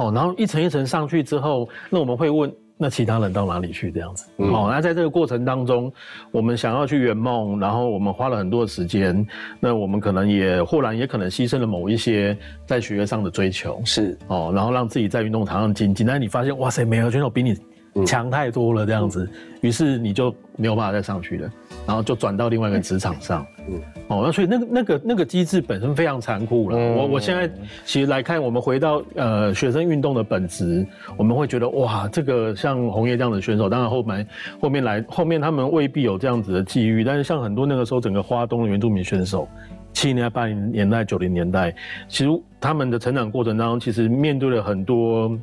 [0.00, 3.92] 哦，然后一层一层上去之后，那我们会问，那其他人到哪里去？
[3.92, 4.28] 这样子。
[4.38, 5.92] 哦，那在这个过程当中，
[6.32, 9.24] 我们想要去圆梦，然后我们花了很多的时间，
[9.60, 12.36] 那我们可能也忽然也可能牺牲了某一些
[12.66, 13.80] 在学业上的追求。
[13.84, 16.04] 是，哦，然后让自己在运动场上精进。
[16.04, 17.56] 但你发现，哇塞，美和选手比你。
[18.06, 19.28] 强太多了，这样子，
[19.60, 21.50] 于是你就没有办法再上去了，
[21.86, 23.46] 然后就转到另外一个职场上。
[23.68, 23.78] 嗯，
[24.08, 26.76] 哦，那所以那个那个那个机制本身非常残酷了。
[26.76, 27.48] 我我现在
[27.84, 30.86] 其实来看，我们回到呃学生运动的本质，
[31.16, 34.26] 我们会觉得哇，这个像红叶这样的选手，当然后面
[34.60, 39.46] 后面来后面他们未必有这样子的际遇，但是像很多那个时候整个花东的原住民选手，
[39.92, 41.72] 七零年代、八零年代、九零年代，
[42.08, 45.38] 其实他们的成长过程当中，其实面对了很多。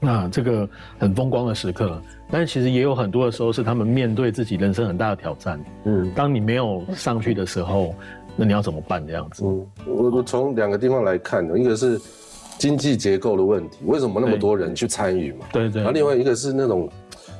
[0.00, 0.68] 那这个
[0.98, 5.60] 很风光的时刻，但是其实也有很多的时候是他们面对自己人生很大的挑战。
[5.84, 7.94] 嗯，当你没有上去的时候，
[8.36, 9.04] 那你要怎么办？
[9.06, 9.44] 这样子。
[9.44, 12.00] 嗯，我我从两个地方来看一个是
[12.58, 15.46] 经济结构的问题，为什么那么多人去参与嘛？
[15.52, 15.82] 对对。
[15.82, 16.88] 然后另外一个是那种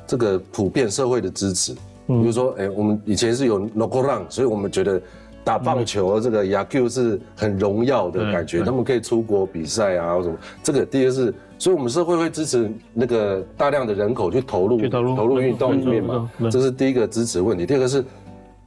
[0.05, 5.01] 这个普遍社会的支持，比如说，哎，我们以前是有 n o g o r a n 所以我们觉得。
[5.49, 10.37] 打棒球这个 Yaku 是很荣耀的感觉，他们可以出国比赛啊，或什么。
[10.61, 17.65] 这个第一个是，所以我们社会会支持那个大量的人口去投入投入运动里面嘛，这是第一个支持问题。
[17.65, 18.05] 第二个是，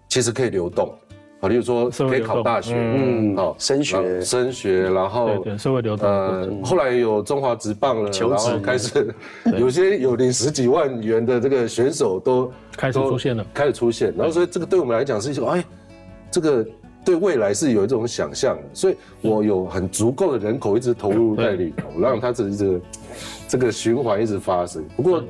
[0.08, 0.92] 其实可以流动，
[1.38, 6.08] 啊，例如说可以考大学，嗯，好，升学升学，然后对社会流动。
[6.08, 9.14] 呃，后来有中华职棒了，然后开始
[9.56, 14.12] 有些有领十几万元的这个选手都开始出现了，开始出现。
[14.16, 15.64] 然后所以这个对我们来讲是一种哎。
[16.32, 16.66] 这个
[17.04, 22.80] 对未来是有一种想象的，所以我有很足够的人口一直投入在里头，让它这这
[23.48, 24.82] 这个循环一直发生。
[24.96, 25.22] 不过，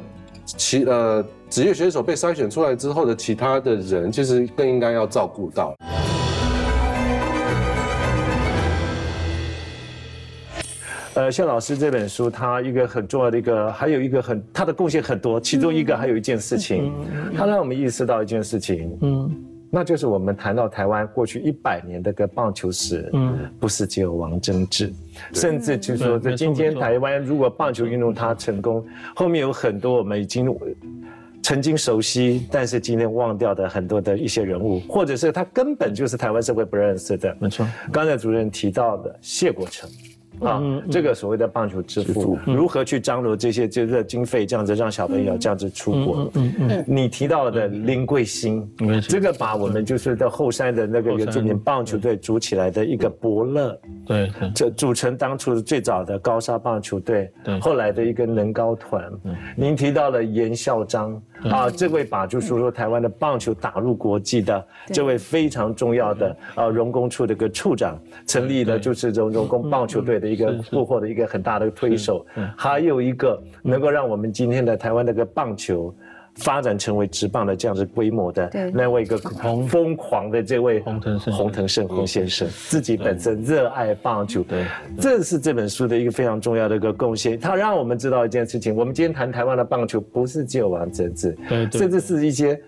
[0.44, 5.74] 其呃职业选手被筛选出来之后的其他的人，其实更应该要照顾到。
[11.14, 16.92] 呃，谢老师这本书，他一个很重要的一个，还有一个很他的贡献很多，其中一个还有一件事情，
[17.36, 19.48] 他让我们意识到一件事情，嗯。
[19.74, 24.92] 那就是我们谈到台湾过去一百年的个棒球史，嗯，不是只有王贞治，
[25.32, 28.84] 甚至就是说，在今天台湾如果棒球运动它成功，
[29.16, 30.54] 后面有很多我们已经
[31.42, 37.34] 曾经熟悉，但是今天忘掉的很多的一些人物，或者是他根本就是台湾社会不认识的。
[37.40, 39.88] 没错，刚才主任提到的谢国成。
[40.44, 46.30] 啊，这个所谓的棒球之父如何去张罗这些就是经费，这样子让小朋友这样子出国？
[46.34, 48.68] 嗯嗯，你提到的林桂兴，
[49.08, 59.10] 这个把我们就是在后山的那个原住民棒球队组起来的一个伯乐，对，这组成当初最早的高沙棒球队，对，后来的一个能高团。
[59.56, 61.20] 您提到了严孝章。
[61.50, 72.24] 啊，这位把就是说台湾的棒球打入国际的这位非常重要的啊，荣工处的一个处长，成立了就是荣荣工棒球队的一个幕后的一个很大的推手，
[72.56, 75.94] 还有一个能够让我们今天的台湾那个棒球。
[76.36, 81.34] 发展成为直棒的这样子规模的那位一个疯狂的这位洪腾胜。
[81.34, 84.64] 洪腾胜洪先生，自己本身热爱棒球，对，
[84.98, 87.38] 这是这本书的一个非常重要的一个贡献。
[87.38, 91.36] 他让我们知道一件事情：我们今天谈台湾的棒球，不是只有王贞治，
[91.70, 92.58] 甚至是一些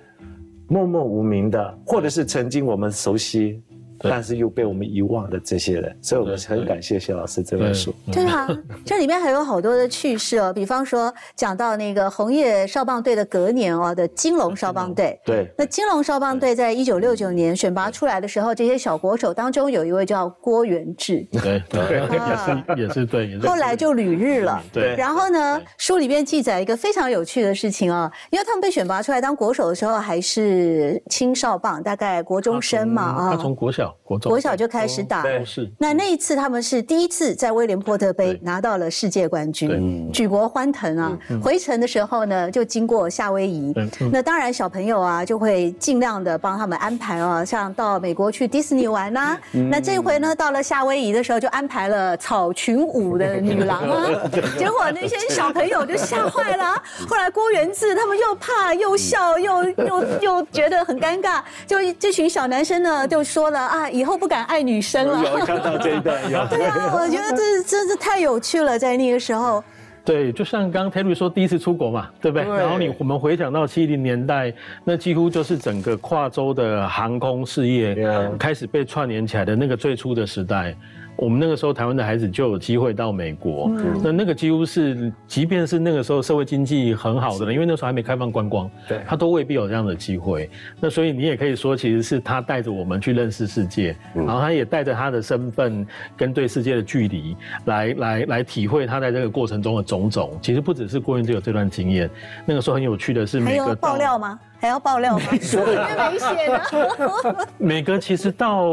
[0.69, 3.63] 默默无名的，或者是曾经我们熟悉。
[3.99, 7.95] 但是又被我们遗忘的这些人，所以我们很感谢谢老师这本书。
[8.13, 8.49] 对啊，
[8.85, 15.19] 这里面还有好多的趣事哦，比方说讲到那个红叶少棒队的隔年哦的金龙少棒队。
[15.25, 15.51] 对。
[15.57, 21.27] 那金龙少棒队在一九六九年选拔出来的时候，这些小国手当中有一位叫郭元志。
[21.33, 23.39] 对 对，也是也是对。
[23.41, 24.63] 后来就旅日了。
[24.73, 24.95] 对。
[24.97, 33.31] 然后呢，书里面记载一个非常有趣的事情哦，因为他们被选拔出来当国手的时候还是青少棒，大概国中生嘛啊。
[33.31, 34.31] 他从国小国中。
[34.31, 35.71] 国小就开始打，是。
[35.79, 41.19] 那那一次他们是第一次在威廉波特杯拿到了世界冠军，举国欢腾啊！
[41.43, 43.73] 回程的时候呢，就经过夏威夷，
[44.13, 49.39] 那当然小朋友啊就会尽量的帮他们安排啊，像到美国去迪士尼玩呐。
[49.71, 54.11] 那这回呢，到了夏威夷的时候就安排了草裙舞的女郎啊，
[54.59, 56.83] 结果那些小朋友就吓坏了。
[57.09, 65.21] 后来郭元志他们又怕又笑又又又觉得很尴尬，就这群小男生呢就说了啊，以后不敢爱女生了。
[65.21, 66.47] 有看到这一段， 有。
[66.47, 69.63] 对啊，我觉得这真是太有趣了，在那个时候。
[70.05, 72.47] 对，就像刚刚 Terry 说，第一次出国嘛，对不对？
[72.47, 74.53] 然后你我们回想到七零年代，
[74.85, 77.97] 那几乎就是整个跨州的航空事业
[78.39, 80.77] 开始被串联起来的那个最初的时代。
[81.17, 83.71] 我们那个时候，台湾的孩子就有机会到美国。
[84.03, 90.51] 那那个几乎是，即便是那个时候社会经济很好的人，因为那时候还没开放观光，对，他都未必有这样的机会。
[90.81, 95.87] 那所以你也可以说，其实是他带着我们去认识世界，然后他也带着他的身份
[96.17, 97.37] 跟对世界的距离，
[97.67, 100.39] 来来来体会他在这个过程中的种种。
[100.43, 102.11] 其实不只是郭云只有这段经验。
[102.45, 104.39] 那个时候很有趣的是，还有爆料吗？
[104.65, 105.25] 还要爆料吗？
[105.43, 107.47] 书里面没写的。
[107.61, 108.65] 每个其实到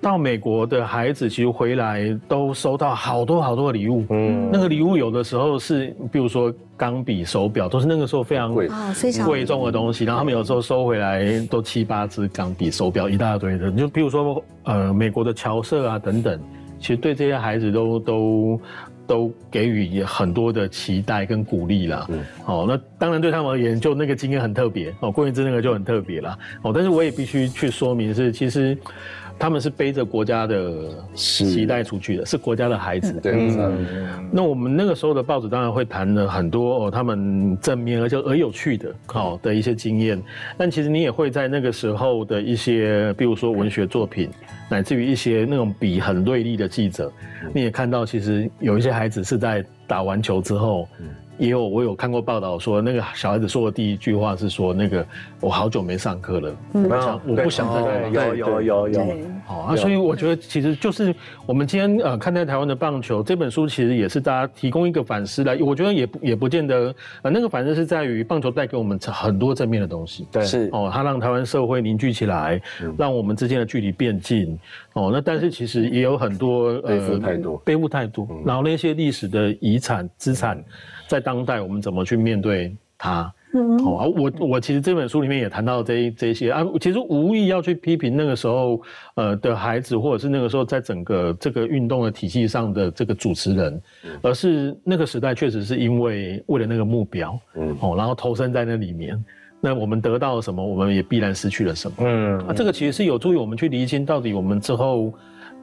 [0.00, 4.02] 到美国的孩子，其实回来都收到好多好多的礼物。
[4.08, 10.06] 嗯，那个礼物有的时候是，比如说钢笔、手表，都是那个时候非常贵、非常贵重的东西。
[10.06, 13.70] 然后他们有时候收回来都七八支钢笔、手表一大堆的。
[13.72, 16.40] 就比如说呃，美国的侨社啊等等，
[16.80, 18.60] 其实对这些孩子都都。
[19.06, 22.06] 都给予很多的期待跟鼓励啦。
[22.08, 25.10] 嗯，哦，那当然对他们而言，就那个经验很特别哦。
[25.10, 26.38] 郭元之那个就很特别啦。
[26.62, 28.76] 哦，但是我也必须去说明是，其实
[29.38, 30.72] 他们是背着国家的
[31.14, 33.20] 期待出去的，是国家的孩子。
[33.20, 33.50] 对，
[34.30, 40.20] 那我们那个时候的报纸当然会谈了很多哦，他们正面而且而有趣的好的一些经验。
[40.56, 44.30] 但其实你也会在那个时候的一些，比如说文学作品。
[44.68, 47.12] 乃至于一些那种笔很锐利的记者，
[47.54, 50.88] 你也看到，其实有一些孩子是在打完球之后。
[51.38, 55.06] 也有我有看过报道说，那个小孩子说的第一句话是说：“那个
[55.40, 59.06] 我好久没上课了，我想我不想再有有有有。”
[59.46, 61.14] 好啊，所以我觉得其实就是
[61.46, 65.56] 我们今天呃看待台湾的棒球这本书，其实也是大家提供一个反思来。
[65.58, 70.26] 我觉得也也不见得呃那个反思是在于棒球带给我们很多正面的东西。
[70.32, 72.60] 对，是哦，它让台湾社会凝聚起来，
[72.98, 74.58] 让我们之间的距离变近。
[74.94, 80.62] 哦，那但是其实也有很多呃背负太多，背负太多，然后那些历史的遗产资产。
[81.06, 83.32] 在当代，我们怎么去面对它？
[83.82, 88.82] 好啊，我我其实这本书里面也谈到这这些啊，其实无意要去批评那个时候
[89.14, 93.80] 呃的孩子，或者是那个时候在整个这个运动的体系上的这个主持人，
[94.20, 99.24] 而是那个时代确实是因为为了那个目标，嗯，哦，然后投身在那里面，
[99.58, 105.10] 那我们得到了什么，我们也必然失去了什么，嗯，啊，这个其实是有助于我们去厘清到底我们之后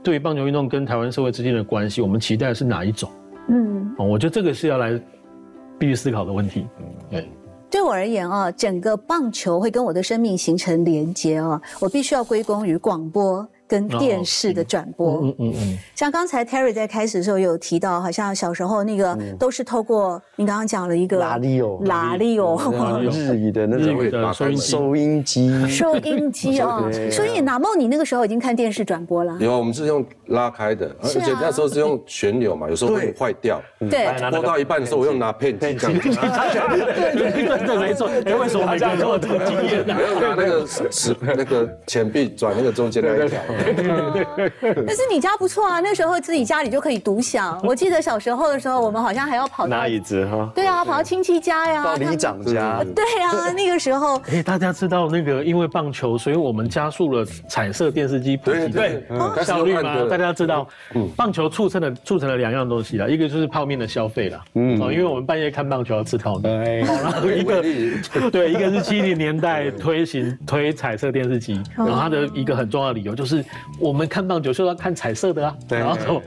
[0.01, 3.07] 对棒球运动跟台湾社会之间的关系，我们期待的是哪一种，
[3.49, 4.99] 嗯，哦，我觉得这个是要来。
[5.83, 6.65] 必须思考的问题。
[7.09, 7.29] 对，
[7.69, 13.45] 对我而言啊，整个棒球会跟我的生命形成连接啊，我必须要归功于广播。
[13.73, 22.55] 跟电视的转播，嗯嗯嗯，像刚才 Terry 在开始的时候有提到，好像小时候那个都是透过你刚刚讲了一个拉力哦，拉力哦，
[23.11, 26.59] 日语的那种收音机，收音机。
[26.61, 29.35] 哦，所以哪梦你那个时候已经看电视转播了？
[29.39, 33.59] 有啊，我们是用拉开的，而且那时候是用旋钮嘛，有时候会坏掉，
[33.89, 39.83] 对，播到一半的时候我用拿片机这样， 对对对，没错，哎，为什么这样这么多经验？
[39.87, 43.41] 没有拿那个齿那个钱币转那个中间那一条。
[44.85, 47.59] 但是你家不错啊，那时候自己家里就可以独享。
[47.63, 50.51] 我记得小时候的时候，我们好像还要跑拿椅子哈。
[50.55, 52.83] 对啊，跑到亲戚家呀，到里长家。
[52.95, 54.19] 对啊，那个时候。
[54.31, 59.03] 哎，大家知道那个因为棒球，所以我们加速了彩色电视机普及对
[59.43, 60.05] 效率吗？
[60.09, 60.67] 大家知道，
[61.15, 67.61] 棒球促成了促成了两样东西啦，一个就是泡面的消费啦，嗯，哦，因为我们半夜看棒球要吃泡面，然后一个
[68.31, 73.42] 对，一个是七零年代推行推彩色电视机，然后它的一个很重要的理由就是。
[73.79, 76.21] 我们看棒球是要看彩色的啊，然后就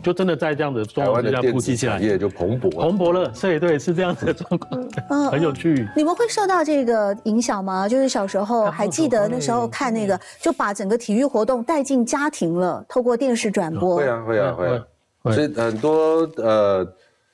[0.00, 3.32] 就真的在这样的状况之下普及起来，业就蓬勃蓬勃了。
[3.34, 4.88] 所以对，是这样子的状况，
[5.30, 5.86] 很有趣。
[5.96, 7.88] 你们会受到这个影响吗？
[7.88, 13.96] 就是小时候还记得那时候看那个，就把整个体育活动带进家庭了，透过电视转播。
[13.96, 14.84] 会啊，会啊，会啊。
[15.32, 16.86] 所以很多呃，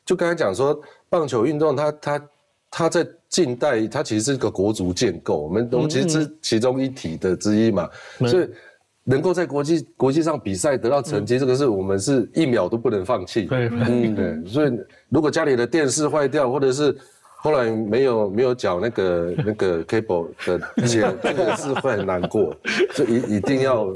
[0.04, 0.76] 就刚才讲说，
[1.08, 2.28] 棒球运动它它
[2.70, 7.88] 它在近代它其实是个国足建构，我们我们其实是其中一体的之一嘛，
[8.26, 8.48] 所以
[9.04, 13.44] 能够在国际国际上比赛得到成绩，这个是我们是一秒都不能放弃。
[13.44, 14.44] 对，嗯，对。
[14.44, 14.72] 所以
[15.08, 16.96] 如果家里的电视坏掉，或者是
[17.36, 22.54] 后来没有没有缴那个那个 cable 的钱，这个是会很难过，
[22.94, 23.92] 就一一定要。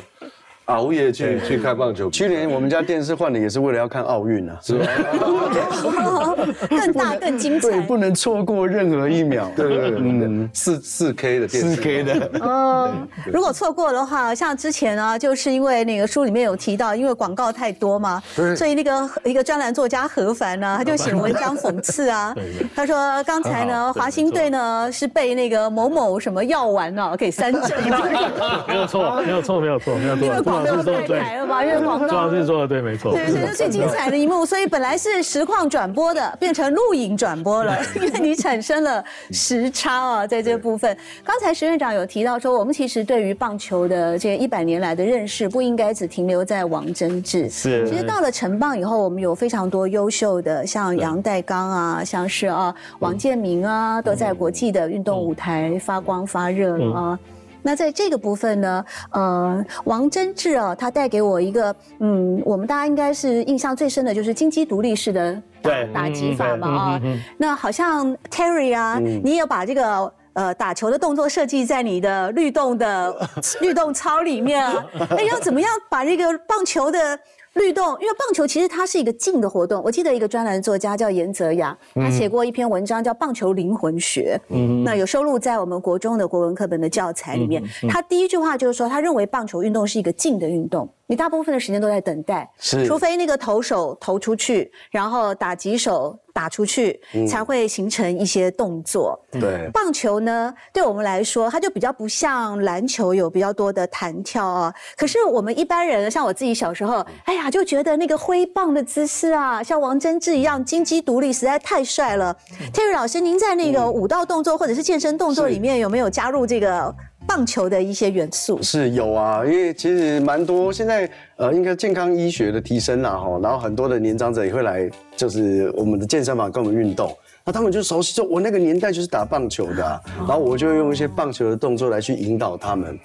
[0.69, 2.11] 熬夜去去看棒球。
[2.11, 4.87] 去年我们家电视换的也是为了要看奥运啊， 是吧？
[6.69, 9.51] 更大更精彩，对，不能错过任何一秒。
[9.57, 12.31] 对对对，嗯，四四 K 的电视，四 K 的。
[12.43, 18.23] 嗯，如果错过的话，像之前啊，就是因为那个书里面有提到，因为广告太多嘛，
[18.57, 22.35] 所以那个一个专栏作家何凡呢，他就写文章讽刺啊。
[22.77, 28.65] 他说刚才呢，华兴队呢是被那个某某什么药丸呢给三振了。
[28.69, 30.58] 没有错，没有错，没有错，没有错。
[30.63, 31.65] 没有太台了吧？
[31.65, 32.07] 因为广告。
[32.09, 33.13] 庄老师说的对，没错。
[33.13, 34.45] 对，这是最精彩的一幕。
[34.45, 40.97] 所以本来是实况转播的，变成录影转播了， 因为你产生了时差啊，在这部分。
[41.25, 47.49] 刚才石院长有提到说，我们其实对于棒球的这一百年来的认识，不应该只停留在王贞治。
[47.49, 47.89] 是。
[47.89, 57.19] 其实到了城棒以后，我们有非常多优秀的，像杨代刚啊，像是啊王建民啊，都在国际的运动舞台发光发热了啊。
[57.63, 67.03] 那在这个部分呢，呃，王贞治啊，他带给我一个，嗯，我们大家应该是印象最深的就是金鸡独立式的打打击法嘛啊。
[67.37, 73.29] 那好像 Terry 啊，你也把这个呃打球的动作设计在你的律动的
[73.61, 74.85] 律动操里面啊。
[75.11, 77.19] 哎，要怎么样把这个棒球的？
[77.55, 79.83] 律动，因为棒球其实它是一个静的活动。
[79.85, 84.41] 我记得一个专栏作家叫严泽雅，他写过一篇文章叫《棒球灵魂学》，
[84.85, 87.63] 那有收录在我们国中的国文课本的教材里面。
[87.89, 90.89] 他第一句话就是说，他认为棒球运动是一个静的运动。
[91.09, 99.19] 你大部分的时间都在等待，是，除非那个投手投出去，然后打击手打出去，才会形成一些动作。
[99.31, 104.73] 对，棒球呢，对我们来说，它就比较不像篮球有比较多的弹跳啊。
[104.99, 112.37] 可是我们一般人，像我自己小时候，哎呀，就觉得那个挥棒的姿势啊，像王贞治一样金鸡独立，实在太帅了。
[112.71, 116.95] Terry 老师，您在那个舞蹈动作或者是健身动作里面，有没有加入这个？
[117.29, 127.15] 棒球的一些元素是有啊，因为其实蛮多现在呃，应该健康医学的提升啦哈，然后很多的年长者也会来，就是我们的健身房跟我们运动，
[127.45, 132.99] 那他们就熟悉，说我那个年代就是打棒球的，然后我就用一些棒球的动作来去引导他们。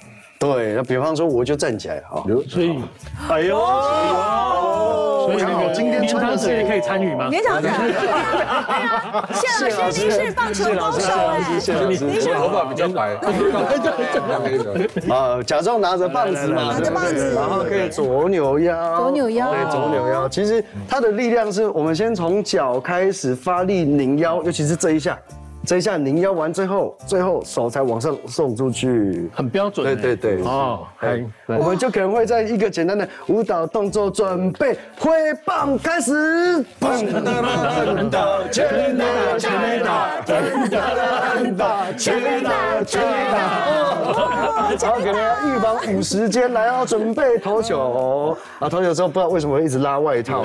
[0.44, 2.78] 对，那比方说我就站起来哈，所以，
[3.30, 3.58] 哎呦。
[5.24, 7.30] 所以那个今天穿的是可以参与吗？
[7.30, 7.96] 连长长， 对
[8.44, 13.14] 啊，谢老师您是棒球高手哎，您是头发比较白，
[15.10, 20.28] 啊，假装拿着棒子嘛，拿着棒子，然后可以左扭腰，左扭腰，对，左扭腰。
[20.28, 25.18] 其实它的力量是我们先从脚开始发力拧腰，尤其是这一下。
[25.66, 29.86] 这一下拧腰完，最后最后手才往上送出去，很标准。
[29.86, 30.86] 对对对，哦，
[31.48, 35.12] 我们就可能会在一个简单的舞蹈动作，准备挥
[35.46, 36.64] 棒开始。
[36.82, 37.32] 全打
[38.52, 43.02] 全打全打全打全打全
[43.32, 43.38] 打，
[44.80, 48.36] 然后可能要预防五十间，来哦准备投球。
[48.60, 50.44] 啊，投球之后不知道为什么会一直拉外套。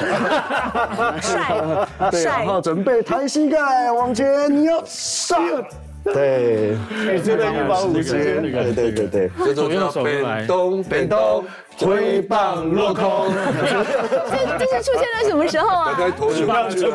[1.20, 1.40] 帅，
[2.10, 4.68] 对，然后准备抬膝盖往前，你
[5.34, 5.87] 要。
[6.04, 6.76] 上， 对，
[7.24, 11.44] 真的预防五十，对对对对，左右手来，东北东。
[11.80, 13.32] 挥棒落空，
[14.28, 15.96] 这这是出现在什么时候啊？
[16.34, 16.86] 直棒，直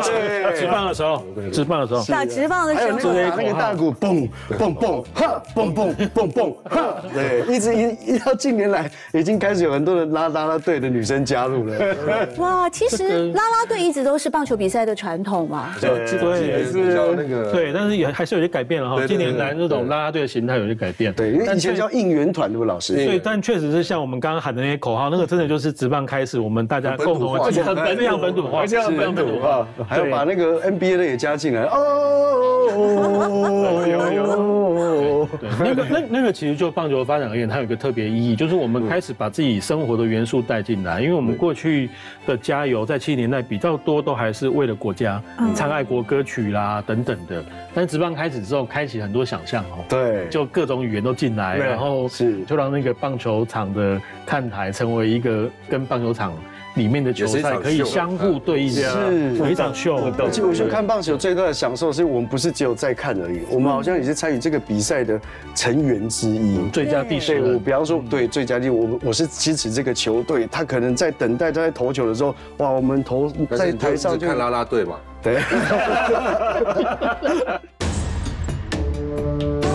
[0.67, 1.23] 棒的时候，
[1.53, 4.29] 直棒的时候，打直棒的时候，那个大鼓嘣
[4.59, 12.27] 嘣嘣，哈，嘣嘣嘣嘣，哈，对，一直一一到近年来，已经开始有很多的拉拉拉队的女生加入了。
[12.39, 15.73] 哇，其实拉拉队一直都是棒球比赛的传统嘛。
[15.79, 15.89] 对，
[16.45, 16.73] 也是
[17.15, 19.07] 那个，对，但是也还是有些改变了哈。
[19.07, 21.11] 近年来那种拉拉队的形态有些改变。
[21.13, 22.93] 对，因为以前叫应援团，对不老师？
[22.93, 24.73] 对，但确实是像我们刚刚喊的那些。
[24.83, 32.59] 口号那个真的就是直棒开始，我们大家共同而且很非常本土化，非常 本土化，还要把那个 NBA 的也加进来哦。
[33.87, 41.89] 有有，对，那个那那个其实就棒球发展而言，它有一个特别意义，就是我们开始把自己生活的元素带进来，因为我们过去
[42.25, 45.21] 的加油在七十年代比较多都还是为了国家
[45.55, 52.43] 唱爱国歌曲啦等等的，但直棒开始之后，开启很多想象哦，对，就各种语言都进来，然后是。
[52.43, 54.73] 就让那个棒球场的看台。
[54.73, 56.33] 成为一个跟棒球场
[56.75, 59.35] 里面的球赛可以相互对应，是。
[59.35, 60.11] 有一场秀。
[60.17, 65.19] 而且我觉得看棒球最大的享受是我们不是只有在看而已，我们好像也是参与这个比赛的
[65.53, 66.57] 成员之一。
[66.71, 75.37] 最佳第十，我比方说对最佳第，我我是支持这个球队，他可能在等待他在投球的时候，哇，我们投在台上就看拉拉队嘛，对。
[79.15, 79.72] Thank you.